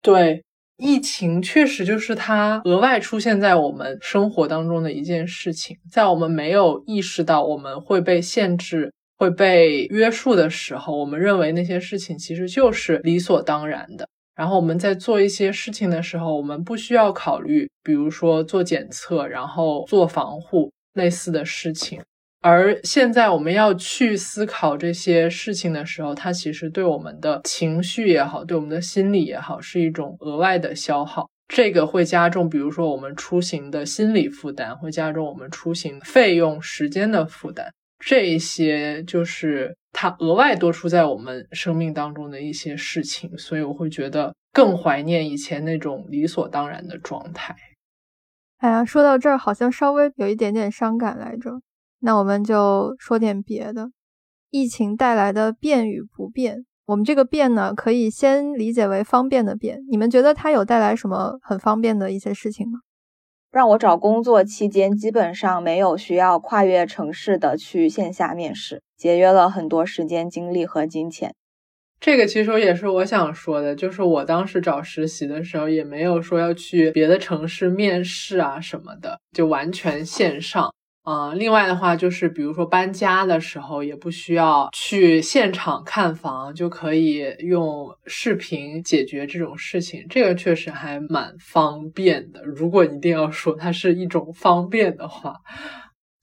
[0.00, 0.44] 对，
[0.76, 14.08] 疫情确实就是它额外出现在我们生活当中的一件事情，在我们没有意识到我们会被限制、会被约束的时候，我们认为那些事情其实就是理所当然的。
[14.38, 22.00] 然后我们在做一些事情的时候，我们不需要考虑，比如说做检测，然后做防护类似的事情。
[22.40, 31.28] 而现在我们要去思考这些事情的时候，它其实对我们的情绪也好，对我们的心理也好，是一种额外的消耗。
[31.48, 37.66] 这个会加重，比如说我们出行的心理负担，会加重我们出行费用、时间的负担。
[37.98, 47.56] 这些就是它额外多出在我们生命当中的一些事情，所以我会觉得更怀念以前那种理所当然的状态。
[48.58, 51.60] 哎呀，说到这儿好像稍微有一点点伤感来着。
[52.00, 53.90] 那我们就说点别的。
[54.50, 59.80] 疫情带来的变与不变，我们这个变呢，可以先理解为方便的变。
[59.90, 62.78] 你们觉得它有带来什么很方便的一些事情吗？
[63.50, 71.34] 让我找工作期间，基本上没有需要跨越城市的去线下面试，节约了很多时间、精力和金钱。
[72.00, 80.72] 这个其实也是我想说的，就是我当时找实习的时候，也没有说要去别的城市面试啊什么的，就完全线上。
[81.02, 90.04] 啊，另外的话就是，比如说搬家的时候，也不需要去现场看房，就可以用视频解决这种事情。
[90.10, 92.42] 这个确实还蛮方便的。
[92.44, 95.36] 如果一定要说它是一种方便的话，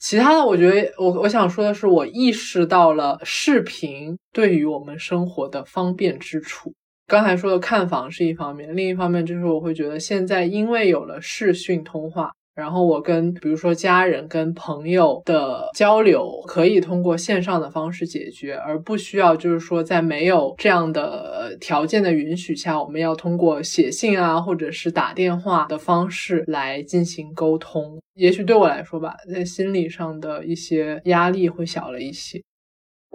[0.07, 6.71] 其他的，我觉得我我想说的是，我意识到了视频对于我们生活的方便之处。
[7.07, 12.31] 刚才说的看房是一方面，另一方面就是我会觉得现在因为有了视讯通话。
[12.55, 27.99] 然后我跟比如说家人、跟朋友的交流，可以通过线上的方式解决，而不需要就是说在没有这样的条件的允许下，我们要通过写信啊，或者是打电话的方式来进行沟通。
[28.13, 32.41] 也许对我来说吧，在心理上的一些压力会小了一些。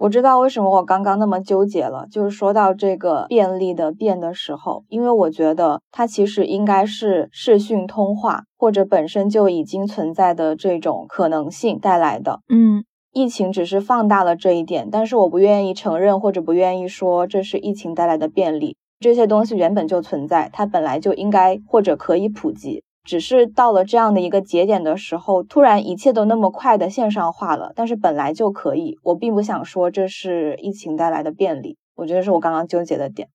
[0.00, 12.40] 我知道为什么我刚刚那么纠结了，就是说到这个便利的便的时候，因为我觉得它其实应该是视讯通话或者本身就已经存在的这种可能性带来的。
[12.48, 12.82] 嗯，
[13.12, 22.82] 疫情只是放大了这一点，但是我不愿意承认或者不愿意说这是疫情带来的便利，这些东西原本就存在，它本来就应该或者可以普及。
[23.04, 27.72] 只是到了这样的一个节点的时候，突然一切都那么快的线上化了。
[27.74, 31.76] 但是本来就可以，我并不想说这是疫情带来的便利。
[31.96, 33.28] 我觉得是我刚刚纠结的点，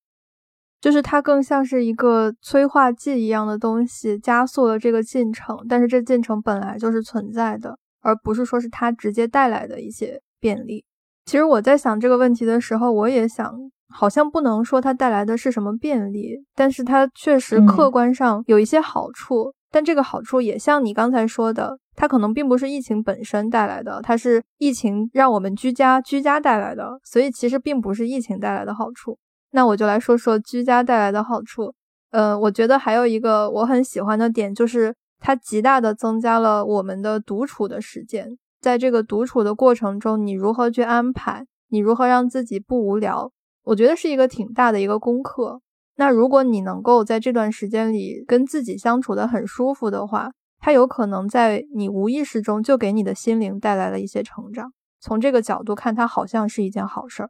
[0.82, 5.58] 就是它更像是一个催化剂一样的东西，加速了这个进程。
[5.68, 10.86] 但是这进程本来就是存在的，而不是说是它直接带来的一些便利。
[11.26, 13.52] 其实我在想这个问题的时候，我也想，
[13.90, 19.55] 好像不能说它带来的是什么便利，但是它确实客观上有一些好处。
[19.76, 29.18] 但这个好处也像你刚才说的，它可能并不是疫情本身带来的，它是疫情让我们居家居家带来的，所以其实并不是疫情带来的好处。
[29.52, 31.74] 那我就来说说居家带来的好处。
[32.12, 38.38] 呃，我觉得还有一个我很喜欢的点，就是它极大的增加了我们的独处的时间。
[38.62, 41.46] 在这个独处的过程中，你如何去安排？
[41.68, 43.30] 你如何让自己不无聊？
[43.66, 45.60] 我觉得是一个挺大的一个功课。
[45.98, 54.72] 那如果你能够在这段时间里跟自己相处的很舒服的话，它有可能在你无意识中就给你的心灵带来了一些成长。
[55.00, 57.30] 从这个角度看，它好像是一件好事儿。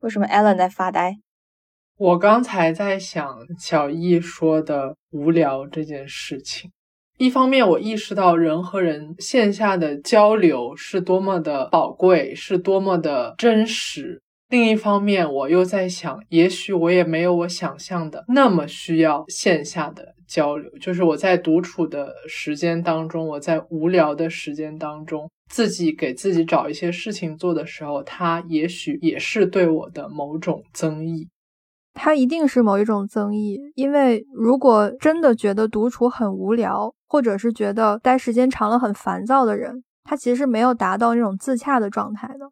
[0.00, 1.16] 为什么 Allen 在发呆？
[1.96, 6.70] 我刚才在想小易说的无聊这件事情。
[7.18, 14.22] 一方面，我意识到人和人线下的交流是多么的宝贵，是多么的真实。
[14.50, 20.68] 另一方面，我又在想，也许我也没有我想象的那么需要线下的交流。
[20.80, 31.28] 就是我在独处的时间当中，我在无聊的时间当中，自己给自己找一些事情做的时候，它也许也是对我的某种增益。
[31.94, 42.50] 它一定是某一种增益，因为如果真的觉得独处很无聊，或者是觉得待时间长了很烦躁的人，他其实是没有达到那种自洽的状态的。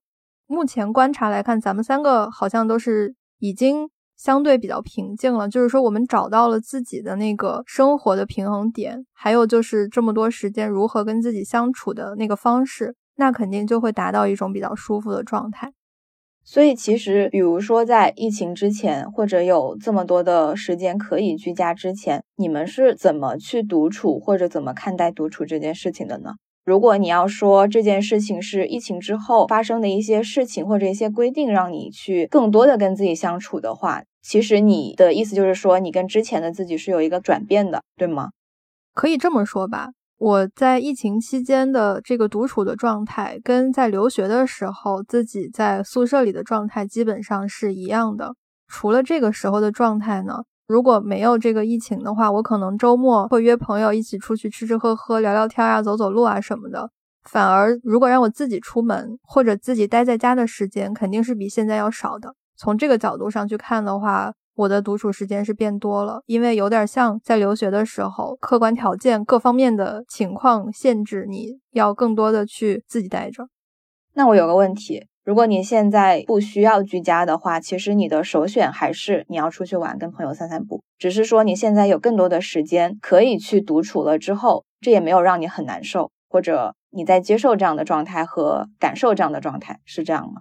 [0.50, 5.46] 目前观察来看，咱们三个好像都是已经相对比较平静了。
[5.46, 15.74] 就是说，我们找到了自己的那个生活的平衡点，还有就是这么多时间如何跟自己相处的那个方式，那肯定就会达到一种比较舒服的状态。
[16.42, 26.36] 所以，其实比如说在疫情之前，或者有这么多的时间可以居家之前，你们是怎么去独处，或者怎么看待独处这件事情的呢？
[26.68, 38.32] 如果你要说这件事情是疫情之后发生的一些事情或者一些规定，让你去更多的跟自己相处的话，其实你的意思就是说，你跟之前的自己是有一个转变的，对吗？
[38.92, 39.92] 可以这么说吧。
[40.18, 48.34] 我在疫情期间的这个独处的状态，跟在留学的时候自己在宿舍里的状态基本上是一样的。
[48.66, 50.42] 除了这个时候的状态呢？
[50.68, 56.90] 如果没有这个疫情的话，我可能周末会约朋友一起出去吃吃喝喝、聊聊天啊、走走路啊什么的。
[57.24, 62.34] 反而，如果让我自己出门或者自己待在家的时间，肯定是比现在要少的。
[62.54, 73.48] 从这个角度上去看的话，我的独处时间是变多了，因为有点像在留学的时候，客观条件各方面的情况限制你要更多的去自己待着。
[74.12, 75.07] 那我有个问题。
[75.28, 80.80] 如果你现在不需要居家的话，其实你的首选还是你要出去玩，跟朋友散散步。
[80.96, 90.40] 只是说你现在有更多的时间可以去独处了之后，这也没有让你很难受，或者你在接受这样的状态和感受这样的状态，是这样吗？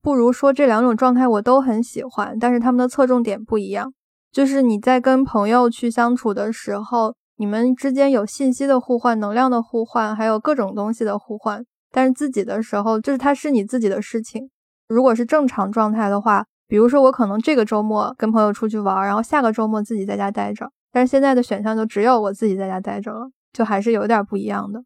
[0.00, 3.92] 不如说这两种状态我都很喜欢，但是他们的侧重点不一样。
[4.32, 11.62] 就是你在跟朋友去相处的时候，你们之间有信息的互换、能量的互换，还有各种东西的互换。
[11.92, 14.50] 但是自己的时候，就是它是你自己的事情。
[14.88, 20.70] 如果是正常状态的话，比如说我可能这个周末跟朋友出去玩，然后下个周末自己在家待着。
[20.90, 24.82] 但是现在的选项就只有我自己在家待着了，就还是有点不一样的。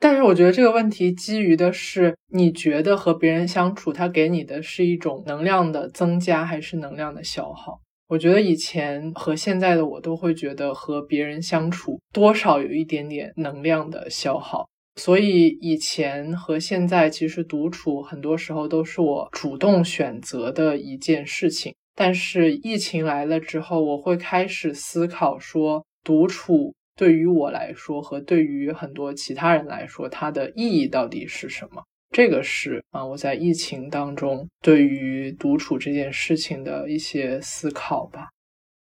[0.00, 7.80] 但是我觉得这个问题基于的是，你觉得和别人相处，它给你的是一种能量的增加，还是能量的消耗？
[8.08, 14.68] 我觉得以前和现在的我都会觉得和别人相处多少有一点点能量的消耗。
[14.96, 21.74] 所以以前和现在，其实独处很多时候都是我主动选择的一件事情。
[21.96, 31.82] 但是疫情来了之后，我会开始思考说，独处对于我来说和对于很多其他人来说，它的意义到底是什么？
[32.10, 38.28] 这个是啊，我在疫情当中对于独处这件事情的一些思考吧。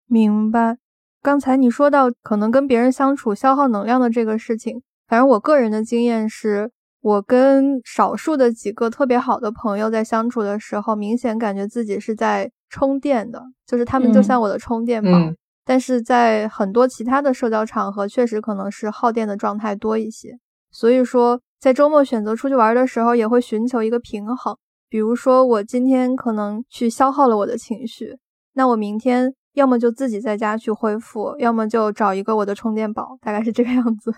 [0.08, 0.78] 明白。
[1.22, 4.82] 刚才你说到可能跟别人相处消耗能量的这个事情。
[5.14, 15.11] 反正我个人的经验是，我跟少数的几个特别好的朋友在相处的时候，明显感觉自己是在充电的，就是他们就像我的充电宝。
[15.64, 20.32] 但是在很多其他的社交场合，确实可能是耗电的状态多一些。
[20.72, 24.57] 所以说，在周末选择出去玩的时候，也会寻求一个平衡。
[24.89, 28.18] 比如说，我今天可能去消耗了我的情绪，
[28.53, 34.11] 那我明天要么就自己在家去恢复，要么就找一个我的充电宝，大概是这个样子。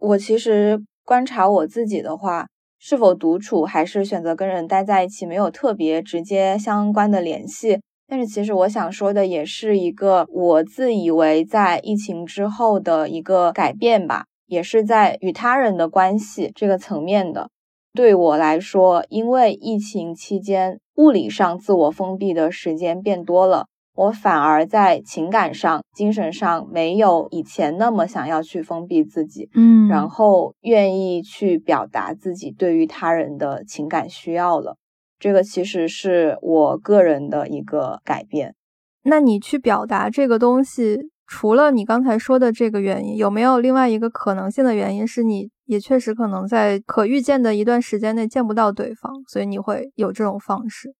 [0.00, 2.46] 我其实观察我自己的话，
[2.78, 7.80] 是否独处还是选择跟人待在一起，没有特别直接相关的联系。
[8.08, 17.50] 但是其实我想说的也是一个我自以为在疫情之后的一个改变吧，也是在与他人的关系这个层面的。
[17.92, 34.76] 对我来说，因为疫情期间物理上自我封闭的时间变多了，我反而在情感上、精神上没有以前那么想要去封闭自己，嗯，然后愿意去表达自己对于他人的情感需要了。
[35.18, 38.54] 这个其实是我个人的一个改变。
[39.02, 50.94] 那你去表达这个东西，除了你刚才说的这个原因，有没有另外一个可能性的原因，是你也确实可能在可预见的一段时间内见不到对方，所以你会有这种方式？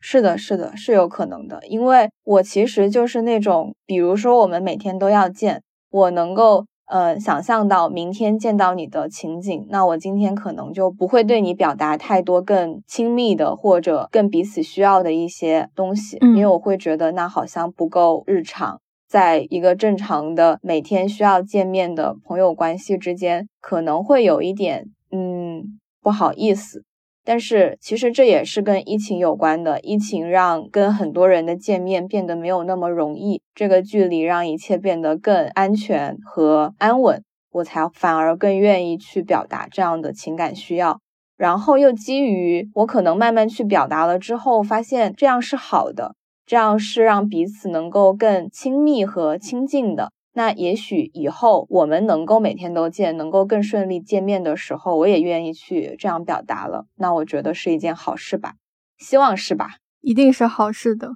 [0.00, 1.60] 是的，是的，是有可能的。
[1.66, 18.80] 因为我其实就是那种，比如说我们每天都要见，我能够呃想象到明天见到你的情景，那我今天可能就不会对你表达太多更亲密的或者更彼此需要的一些东西，嗯因为我会觉得那好像不够日常。
[19.08, 26.84] 在一个正常的每天需要见面的朋友关系之间，可能会有一点嗯不好意思。
[27.28, 37.22] 但是其实这也是跟疫情有关的，疫情让跟很多人的见面变得没有那么容易，这个距离让一切变得更安全和安稳，
[37.52, 41.00] 我才反而更愿意去表达这样的情感需要。
[41.36, 46.14] 然后又基于我可能慢慢去表达了之后，发现这样是好的，
[46.46, 50.12] 这样是让彼此能够更亲密和亲近的。
[50.38, 56.86] 那也许以后我们能够每天都见，能够更顺利见面的时候，我也愿意去这样表达了。
[56.94, 58.54] 那我觉得是一件好事吧，
[58.98, 59.78] 希望是吧？
[60.00, 61.10] 一定是好事的，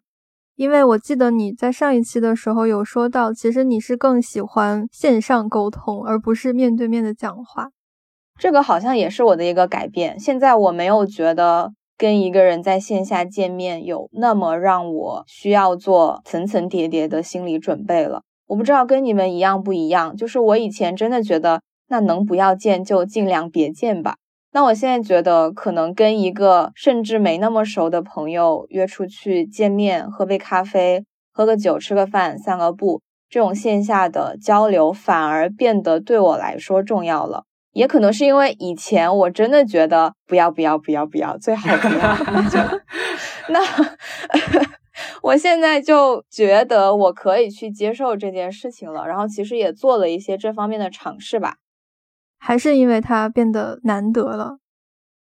[0.57, 7.69] 因为我记得你在上一期的时候有说到，其实你是更喜欢线上沟通，而不是面对面的讲话。
[8.41, 10.19] 这个好像也是我的一个改变。
[10.19, 18.23] 现在我没有觉得跟一个人在线下见面有那么让我需要做层层叠叠的心理准备了。
[18.53, 24.17] 我不知道跟你们一样不一样，就是我以前真的觉得那能不要见就尽量别见吧。
[24.53, 33.01] 那我现在觉得，可能跟一个甚至没那么熟的朋友约出去见面，喝杯咖啡、喝个酒、吃个饭、散个步，
[33.31, 37.45] 这种线下的交流反而变得对我来说重要了。
[37.73, 42.15] 也可能是因为以前我真的觉得不要不要不要不要，最好不要，
[43.49, 43.59] 那
[45.23, 51.57] 我现在就觉得我可以去接受这件事情了，然后其实也做了一些这方面的尝试吧。
[52.39, 54.59] 还是因为它变得难得了。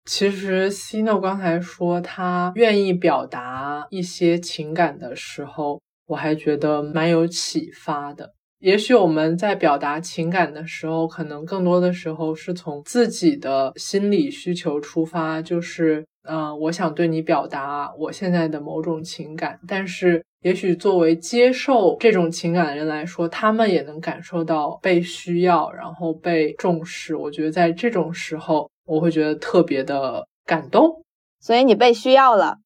[0.05, 8.34] 其实 Cino 刚才说他愿意表达一些情感的时候，我还觉得蛮有启发的。
[8.66, 19.56] 也许我们在表达情感的时候，可能更多的时候是从自己的心理需求出发，就是，嗯、我想对你表达我现在的某种情感。
[19.68, 27.14] 但是，也许作为接受这种情感的人来说，他们也能感受到被需要，然后被重视。
[27.14, 31.04] 我觉得在这种时候，我会觉得特别的感动。
[31.38, 32.56] 所以你被需要了，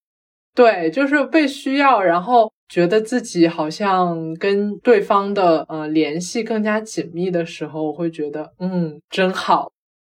[0.55, 9.70] 对，就是被需要，然后觉得自己好像跟对方的呃联系更加紧密的时候，我会觉得嗯，真好。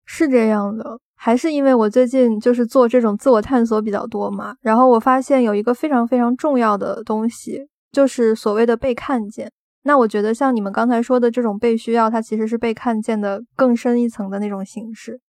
[0.07, 9.51] 是这样的，还是因为我最近就是做这种自我探索比较多嘛，然后我发现有一个非常非常重要的东西，就是所谓的被看见。
[9.85, 15.21] 那我觉得像你们刚才说的这种被需要，它其实是被看见的更深一层的那种形式。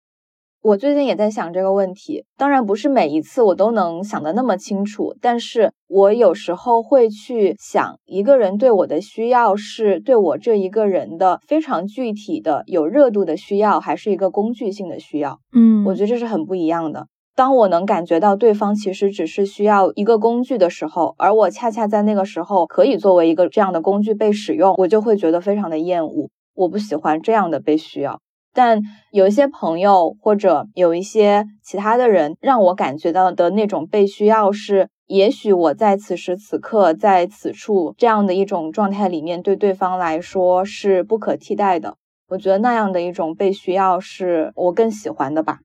[0.65, 15.39] 我最近也在想这个问题，当然不是每一次我都能想得那么清楚，但是我有时候会去想，一个人对我的需要是对我这一个人的非常具体的、有热度的需要，还是一个工具性的需要？
[15.53, 17.09] 嗯我觉得这是很不一样的。
[17.37, 26.31] 当我能感觉到对方其实只是需要一个工具的时候，而我恰恰在那个时候可以作为一个这样的工具被使用，我就会觉得非常的厌恶。
[26.55, 28.21] 我不喜欢这样的被需要。
[28.55, 28.81] 但
[29.11, 41.97] 有一些朋友或者有一些其他的人，让我感觉到的那种被需要是，也许我在此时此刻在此处这样的一种状态里面，对对方来说是不可替代的。
[42.29, 45.59] 我觉得那样的一种被需要是我更喜欢的吧。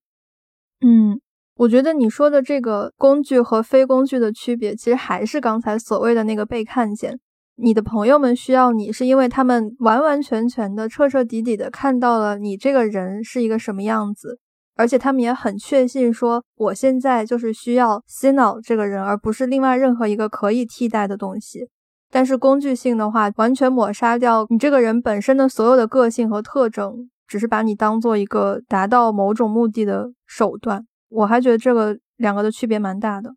[0.82, 1.22] 嗯，
[1.56, 7.20] 我觉得你说的这个工具和非工具的区别，其实还是刚才所谓的那个被看见。
[7.62, 14.40] 你的朋友们需要你，是因为他们完完全全的、彻彻底底的看到了你这个人是一个什么样子，
[14.76, 21.68] 而且他们也很确信说，我现在就是需要洗脑这个人，而不是另外任何一个可以替代的东西。
[22.12, 30.86] 但是工具性的话，完全抹杀掉你这个人本身的所有的个性和特征，只是把你当做一个达到某种目的的手段。
[31.10, 33.32] 我还觉得这个两个的区别蛮大的。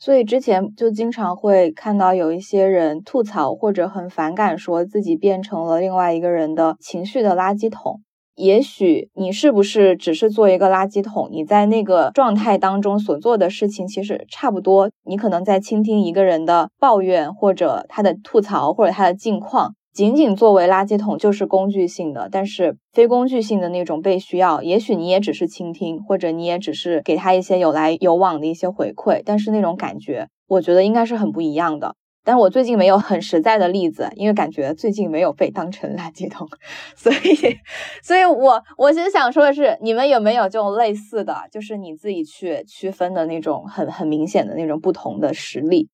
[0.00, 8.00] 所以之前就经常会看到有一些人吐槽或者很反感，说自己变成了另外一个人的情绪的垃圾桶。
[8.36, 11.28] 也许你是不是只是做一个垃圾桶？
[11.30, 14.88] 你在那个状态当中所做的事情其实差不多。
[15.04, 19.74] 你可能在倾听一个人的抱怨，或者他的吐槽，或者他的近况。
[19.92, 31.96] 仅仅作为垃圾桶就是工具性的，但是非工具性的那种被需要，也许你也只是倾听，或者你也只是给他一些有来有往的一些回馈，但是那种感觉，我觉得应该是很不一样的。
[32.22, 36.46] 但我最近没有很实在的例子，因为感觉最近没有被当成垃圾桶，
[36.94, 37.56] 所以，
[38.02, 45.88] 所以我我其实想说的是，你们有没有这种类似的，就是你自己去区分的那种很很明显的那种不同的实例？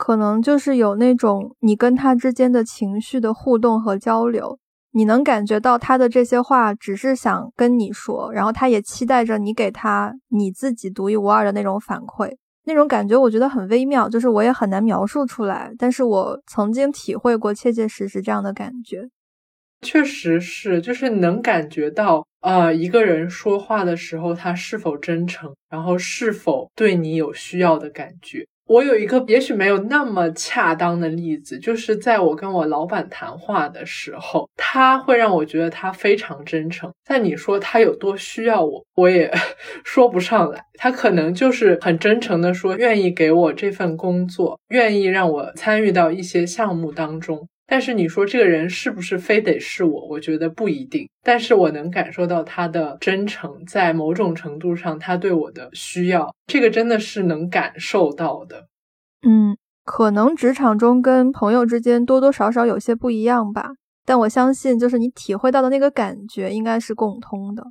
[0.00, 4.58] 可能就是有那种你跟他之间的情绪的互动和交流，
[4.92, 12.34] 你能感觉到他的这些话只是想跟你说，然后他也期待着你给他你自己独一无二的那种反馈。
[12.64, 19.06] 那种感觉我觉得很微妙，就是我也很难描述出来，但是我曾经体会过切切实实这样的感觉。
[19.82, 28.46] 确实是，就是能感觉到，呃，一个人说话的时候他是否真诚，然后是否对你有需要的感觉。
[28.70, 36.88] 我有一个也许没有那么恰当的例子，就是在我跟我老板谈话的时候，他会让我觉得他非常真诚。
[37.04, 39.28] 但你说他有多需要我，我也
[39.84, 40.62] 说不上来。
[40.74, 47.48] 他可能就是很真诚的说，愿意给我这份工作，愿意让我参与到一些项目当中。
[47.70, 50.08] 但是你说这个人是不是非得是我？
[50.08, 51.08] 我觉得不一定。
[51.22, 58.66] 但是我能感受到他的真诚，在某种程度上，他对我的需要，这个真的是能感受到的。
[59.22, 63.70] 嗯，可能职场中跟朋友之间多多少少有些不一样吧。
[64.04, 67.62] 但我相信，就是你体会到的那个感觉，应该是共通的。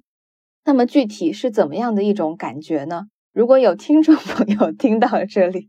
[0.63, 3.07] 那么具体是怎么样的一种感觉呢？
[3.33, 5.67] 如果有听众朋友听到这里。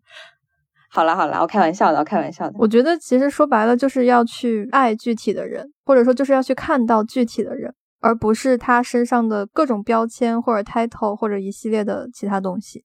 [0.93, 2.55] 好了好了，我开玩笑的，我开玩笑的。
[2.59, 12.85] 我觉得其实说白了就是要去爱具体的人，或者说就是要去看到具体的人，而不是他身上的各种标签或者 title 或者一系列的其他东西。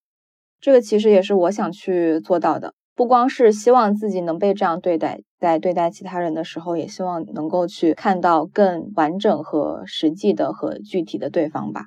[0.62, 11.86] 这个其实也是我想去做到的，不光是希望自己能被这样对待，在对待其他人的时候，也希望能够去看到更完整和实际的和具体的对方吧。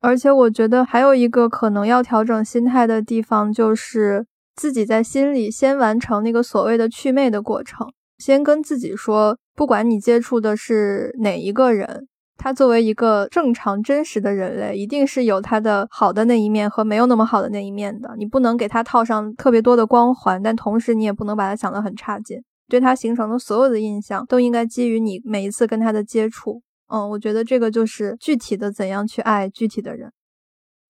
[0.00, 4.26] 而且我觉得还有一个可能要调整心态的地方就是。
[4.54, 7.86] 自己在心里先完成那个所谓的祛魅的过程，
[8.18, 18.14] 先跟自己说，不管你接触的是哪一个人，他作为一个正常真实的人类，一定是有他的好的那一面和没有那么好的那一面的。
[18.18, 22.42] 你不能给他套上特别多的光环，但同时你也不能把他想得很差劲。
[22.68, 26.62] 对他形成的所有的印象，都应该基于你每一次跟他的接触。
[26.88, 30.10] 嗯，我觉得这个就是具体的怎样去爱具体的人。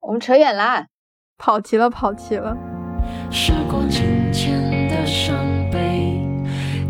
[0.00, 0.86] 我们扯远了，
[1.38, 2.81] 跑题了，跑题了。
[3.30, 5.36] 时过境迁的伤
[5.70, 6.20] 悲，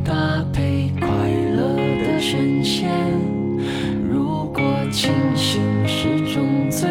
[0.04, 2.88] 搭配快乐的宣泄。
[4.10, 6.88] 如果清醒是种罪，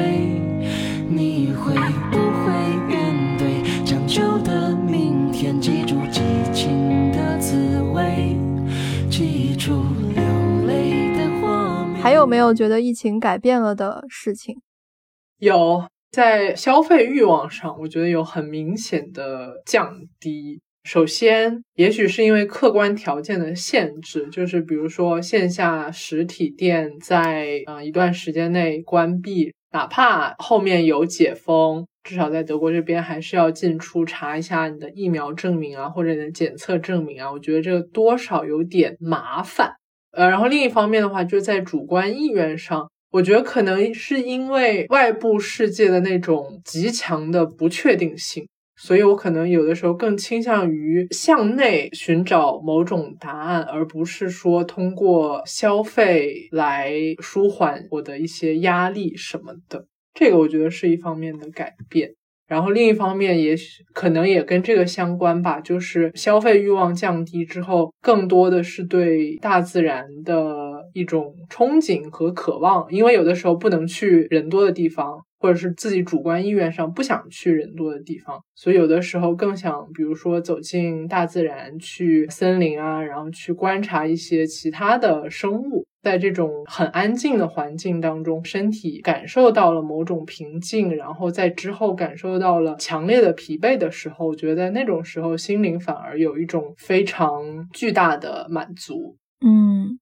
[1.10, 1.74] 你会
[2.12, 2.52] 不会
[2.88, 5.60] 面对将就的明天？
[5.60, 6.22] 记住激
[6.54, 8.36] 情的滋味，
[9.10, 9.84] 记住
[10.16, 10.24] 流
[10.66, 12.02] 泪的画面。
[12.02, 14.62] 还有没有觉得疫情改变了的事情？
[15.40, 15.84] 有。
[16.12, 20.60] 在消费欲望上，我觉得有很明显的降低。
[20.84, 37.32] 首先，也许是因为客观条件的限制，就是比如说线下实体店在呃一段时间内关闭，哪怕后面有解封，至少在德国这边还是要进出查一下你的疫苗证明啊，或者你的检测证明啊。
[37.32, 39.72] 我觉得这个多少有点麻烦。
[40.12, 42.91] 呃，然后另一方面的话，就在主观意愿上。
[43.12, 48.48] 我觉得可能是因为外部世界的那种极强的不确定性，
[48.78, 59.86] 所以我可能有的时候更倾向于向内寻找某种答案，而不是说通过消费来舒缓我的一些压力什么的。
[60.14, 62.14] 这个我觉得是一方面的改变。
[62.48, 72.92] 然后另一方面，也许可能也跟这个相关吧，就是消费欲望降低之后，更多的是对大自然的一种憧憬和渴望。
[72.92, 85.86] 因为有的时候不能去人多的地方，或者是自己主观意愿上不想去人多的地方，所以有的时候更想，比如说走进大自然，去森林啊，然后去观察一些其他的生物。
[86.04, 99.16] 在这种很安静的环境当中，身体感受到了某种平静，然后在之后感受到了强烈的疲惫的时候，我觉得在那种时候，心灵反而有一种非常巨大的满足。
[99.46, 100.00] 嗯，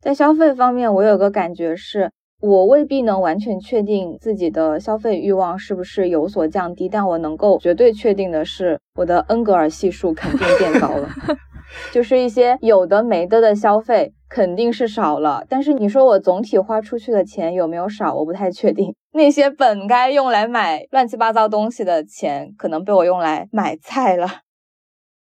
[0.00, 11.08] 在消费方面，我有个感觉是，我未必能完全确定自己的消费欲望是不是有所降低，但我能够绝对确定的是，我的恩格尔系数肯定变高了。
[11.92, 18.94] 就是一些有的没的的消费肯定是少了，但是你说我总体花出去的钱有没有少，我不太确定。
[19.12, 24.26] 那些本该用来买乱七八糟东西的钱，可能被我用来买菜了。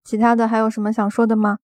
[0.03, 1.57] 其他的还有什么想说的吗？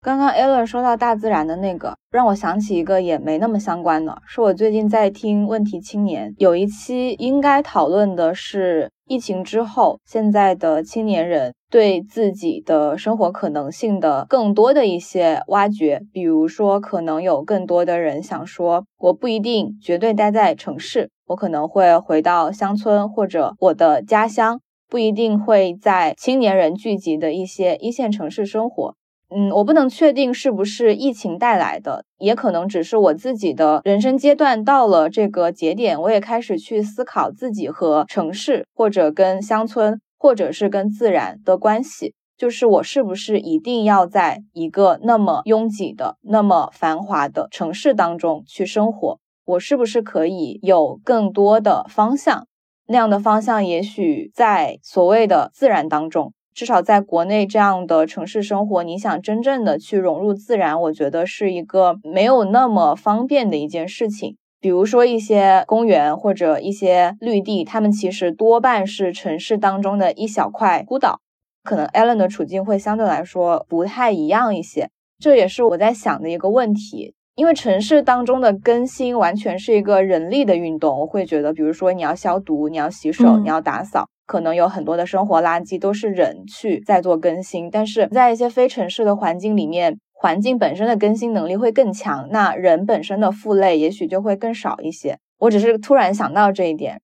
[0.00, 16.00] 刚刚 Ella 说到大自然的那个，让我想起一个也没那么相关的，是我最近在听《问题青年》有一期，应该讨论的是疫情之后，现在的青年人对自己的生活可能性的更多的一些挖掘。
[16.12, 28.94] 比如说，可能有更多的人想说，我不一定绝对待在城市，我可能会回到乡村或者我的家乡，不一定会在青年人聚集的一些一线城市生活。
[29.30, 42.14] 嗯，我不能确定是不是疫情带来的，也可能只是我自己的人生阶段到了这个节点，我也开始去思考自己和城市，或者跟乡村，或者是跟自然的关系。
[42.38, 49.18] 就是我是不是一定要在一个那么拥挤的、那么繁华的城市当中去生活？
[49.44, 52.46] 我是不是可以有更多的方向？
[52.86, 56.32] 那样的方向也许在所谓的自然当中。
[56.58, 64.36] 至少在国内这样的城市生活，你想真正的去融入自然，我觉得是一个没有那么方便的一件事情。
[64.60, 71.20] 比如说一些公园或者一些绿地，它们其实多半是城市当中的一小块孤岛。
[71.62, 74.90] 可能 Ellen 的处境会相对来说不太一样一些，
[75.20, 77.14] 这也是我在想的一个问题。
[77.36, 84.08] 因为城市当中的更新完全是一个人力的运动，我会觉得，比如说你要消毒，你要洗手，你要打扫。
[84.28, 95.18] 可能有很多的生活垃圾都是人去在做更新，但是在一些非城市的环境里面，环境本身的更新能力会更强，那人本身的负累也许就会更少一些。
[95.38, 97.00] 我只是突然想到这一点，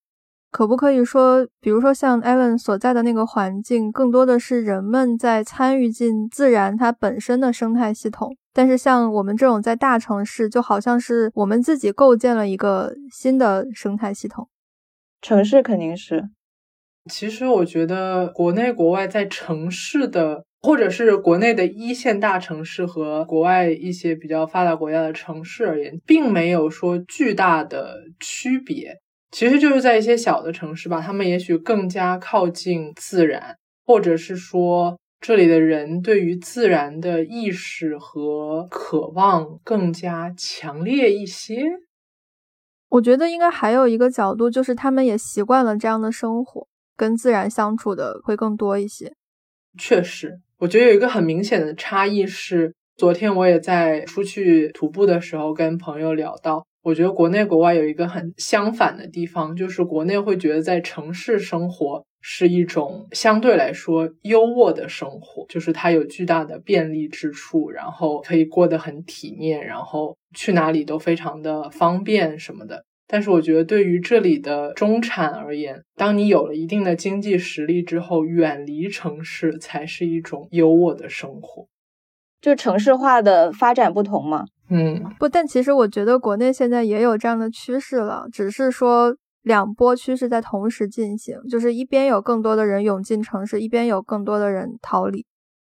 [0.51, 14.49] 可不可以说，比如说像 Allen 所在的那个环境，更多的是人们在参与进自然它本身的生态系统，但是像我们这种在大城市，就好像是我们自己构建了一个新的生态系统。
[15.22, 16.29] 城市肯定是。
[17.11, 28.97] 其实我觉得，国内国外在城市的，或者是国内的一线大城市和国外一些比较发达国家的城市而言，并没有说巨大的区别。
[29.31, 41.65] 其实就是在一些小的城市吧，他们也许更加靠近自然，或者是说这里的人对于自然的意识和渴望更加强烈一些。
[42.89, 46.67] 我觉得应该还有一个角度，就是他们也习惯了这样的生活。
[46.97, 49.12] 跟自然相处的会更多一些，
[49.78, 72.84] 确实，我觉得有一个很明显的差异是，昨天我也在出去徒步的时候跟朋友聊到，我觉得国内国外有一个很相反的地方，就是国内会觉得在城市生活是一种相对来说优渥的生活，就是它有巨大的便利之处，然后可以过得很体面，然后去哪里都非常的方便什么的。
[73.07, 81.67] 但是我觉得，对于这里的中产而言，当你有了一定的经济实力之后，远离城市才是一种优渥的生活。
[82.41, 84.45] 就城市化的发展不同嘛？
[84.69, 95.27] 嗯，不，但其实我觉得国内现在也有这样的趋势了，只是说两波趋势在同时进行，就是一边有更多的人涌进城市，一边有更多的人逃离。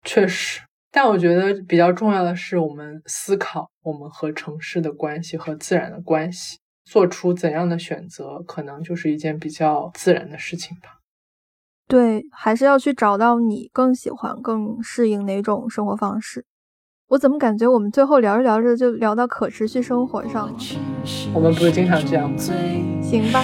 [0.04, 0.62] 确实，
[0.92, 6.58] 但我觉得比较重要的是，我们思考我们和城市的关系和自然的关系。
[6.90, 10.98] 做出怎样的选择，可能就是一件比较自然的事情吧。
[11.88, 16.46] 对，还是要去找到你更喜欢、更适应哪种生活方式。
[17.10, 20.58] 我怎么感觉我们最后聊着聊着就聊到可持续生活上了？
[21.34, 22.38] 我们不是经常这样吗？
[23.02, 23.44] 行吧。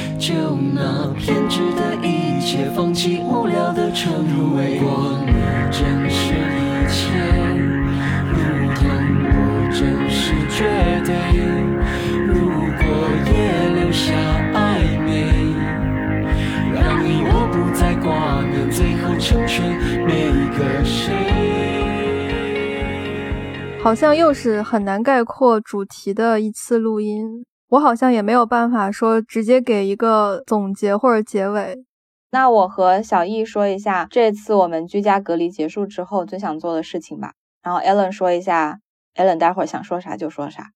[23.86, 31.86] 好像又是很难概括主题的一次录音，我好像也没有办法说直接给一个总结或者结尾。
[32.32, 37.34] 那我和小易说一下这次我们居家隔离结束之后最想做的事情吧。
[37.62, 38.80] 然后 Allen 说一下
[39.14, 40.72] ，Allen 待会儿想说啥就说啥。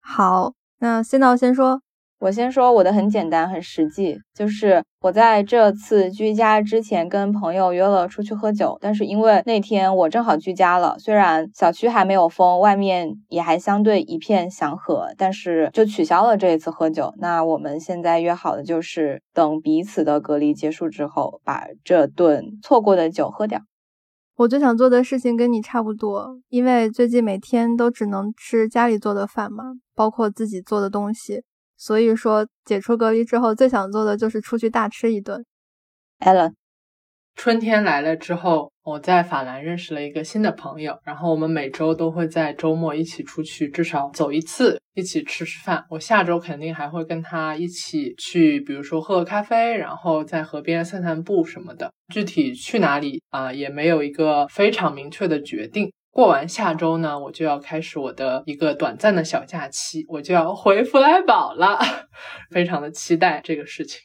[0.00, 1.82] 好，那先到先说。
[2.22, 17.12] 我先说我的很简单很实际，就是我在这次居家之前跟朋友约了出去喝酒，但是因为那天我正好居家了，虽然小区还没有封，外面也还相对一片祥和，但是就取消了这一次喝酒。
[17.18, 23.58] 那我们现在约好的就是等彼此的隔离结束之后，把这顿错过的酒喝掉。
[24.36, 29.64] 我最想做的事情跟你差不多，因为最近每天都只能吃家里做的饭嘛，
[29.96, 31.42] 包括自己做的东西，
[31.84, 35.44] 所以说解除隔离之后，最想做的就是出去大吃一顿。
[36.20, 36.52] Allen，
[37.34, 45.84] 春天来了之后，我在法兰认识了一个新的朋友，然后我们每周都会在周末一起出去，至少走一次，一起吃吃饭。
[45.90, 51.92] 我下周肯定还会跟他一起去，比如说喝个咖啡，然后在河边散散步什么的。
[52.14, 55.92] 具体去哪里啊，也没有一个非常明确的决定。
[56.12, 61.78] 过完下周呢，我就要开始我的一个短暂的小假期，我就要回弗莱堡了，
[62.52, 63.98] 非常的期待这个事情。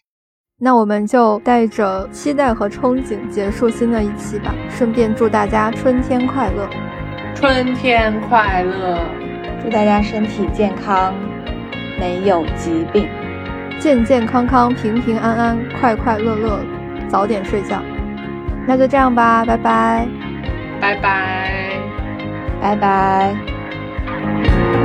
[0.60, 6.70] 那我们就带着期待和憧憬结束新的一期吧，顺便祝大家春天快乐，
[7.36, 9.00] 春天快乐，
[9.62, 11.14] 祝大家身体健康，
[12.00, 13.10] 没有疾病，
[13.82, 16.66] 健健康康，平平安安，快快乐乐，
[17.10, 17.84] 早点睡觉。
[18.66, 20.08] 那就这样吧，拜拜，
[20.82, 21.80] 拜拜，
[22.62, 24.77] 拜拜。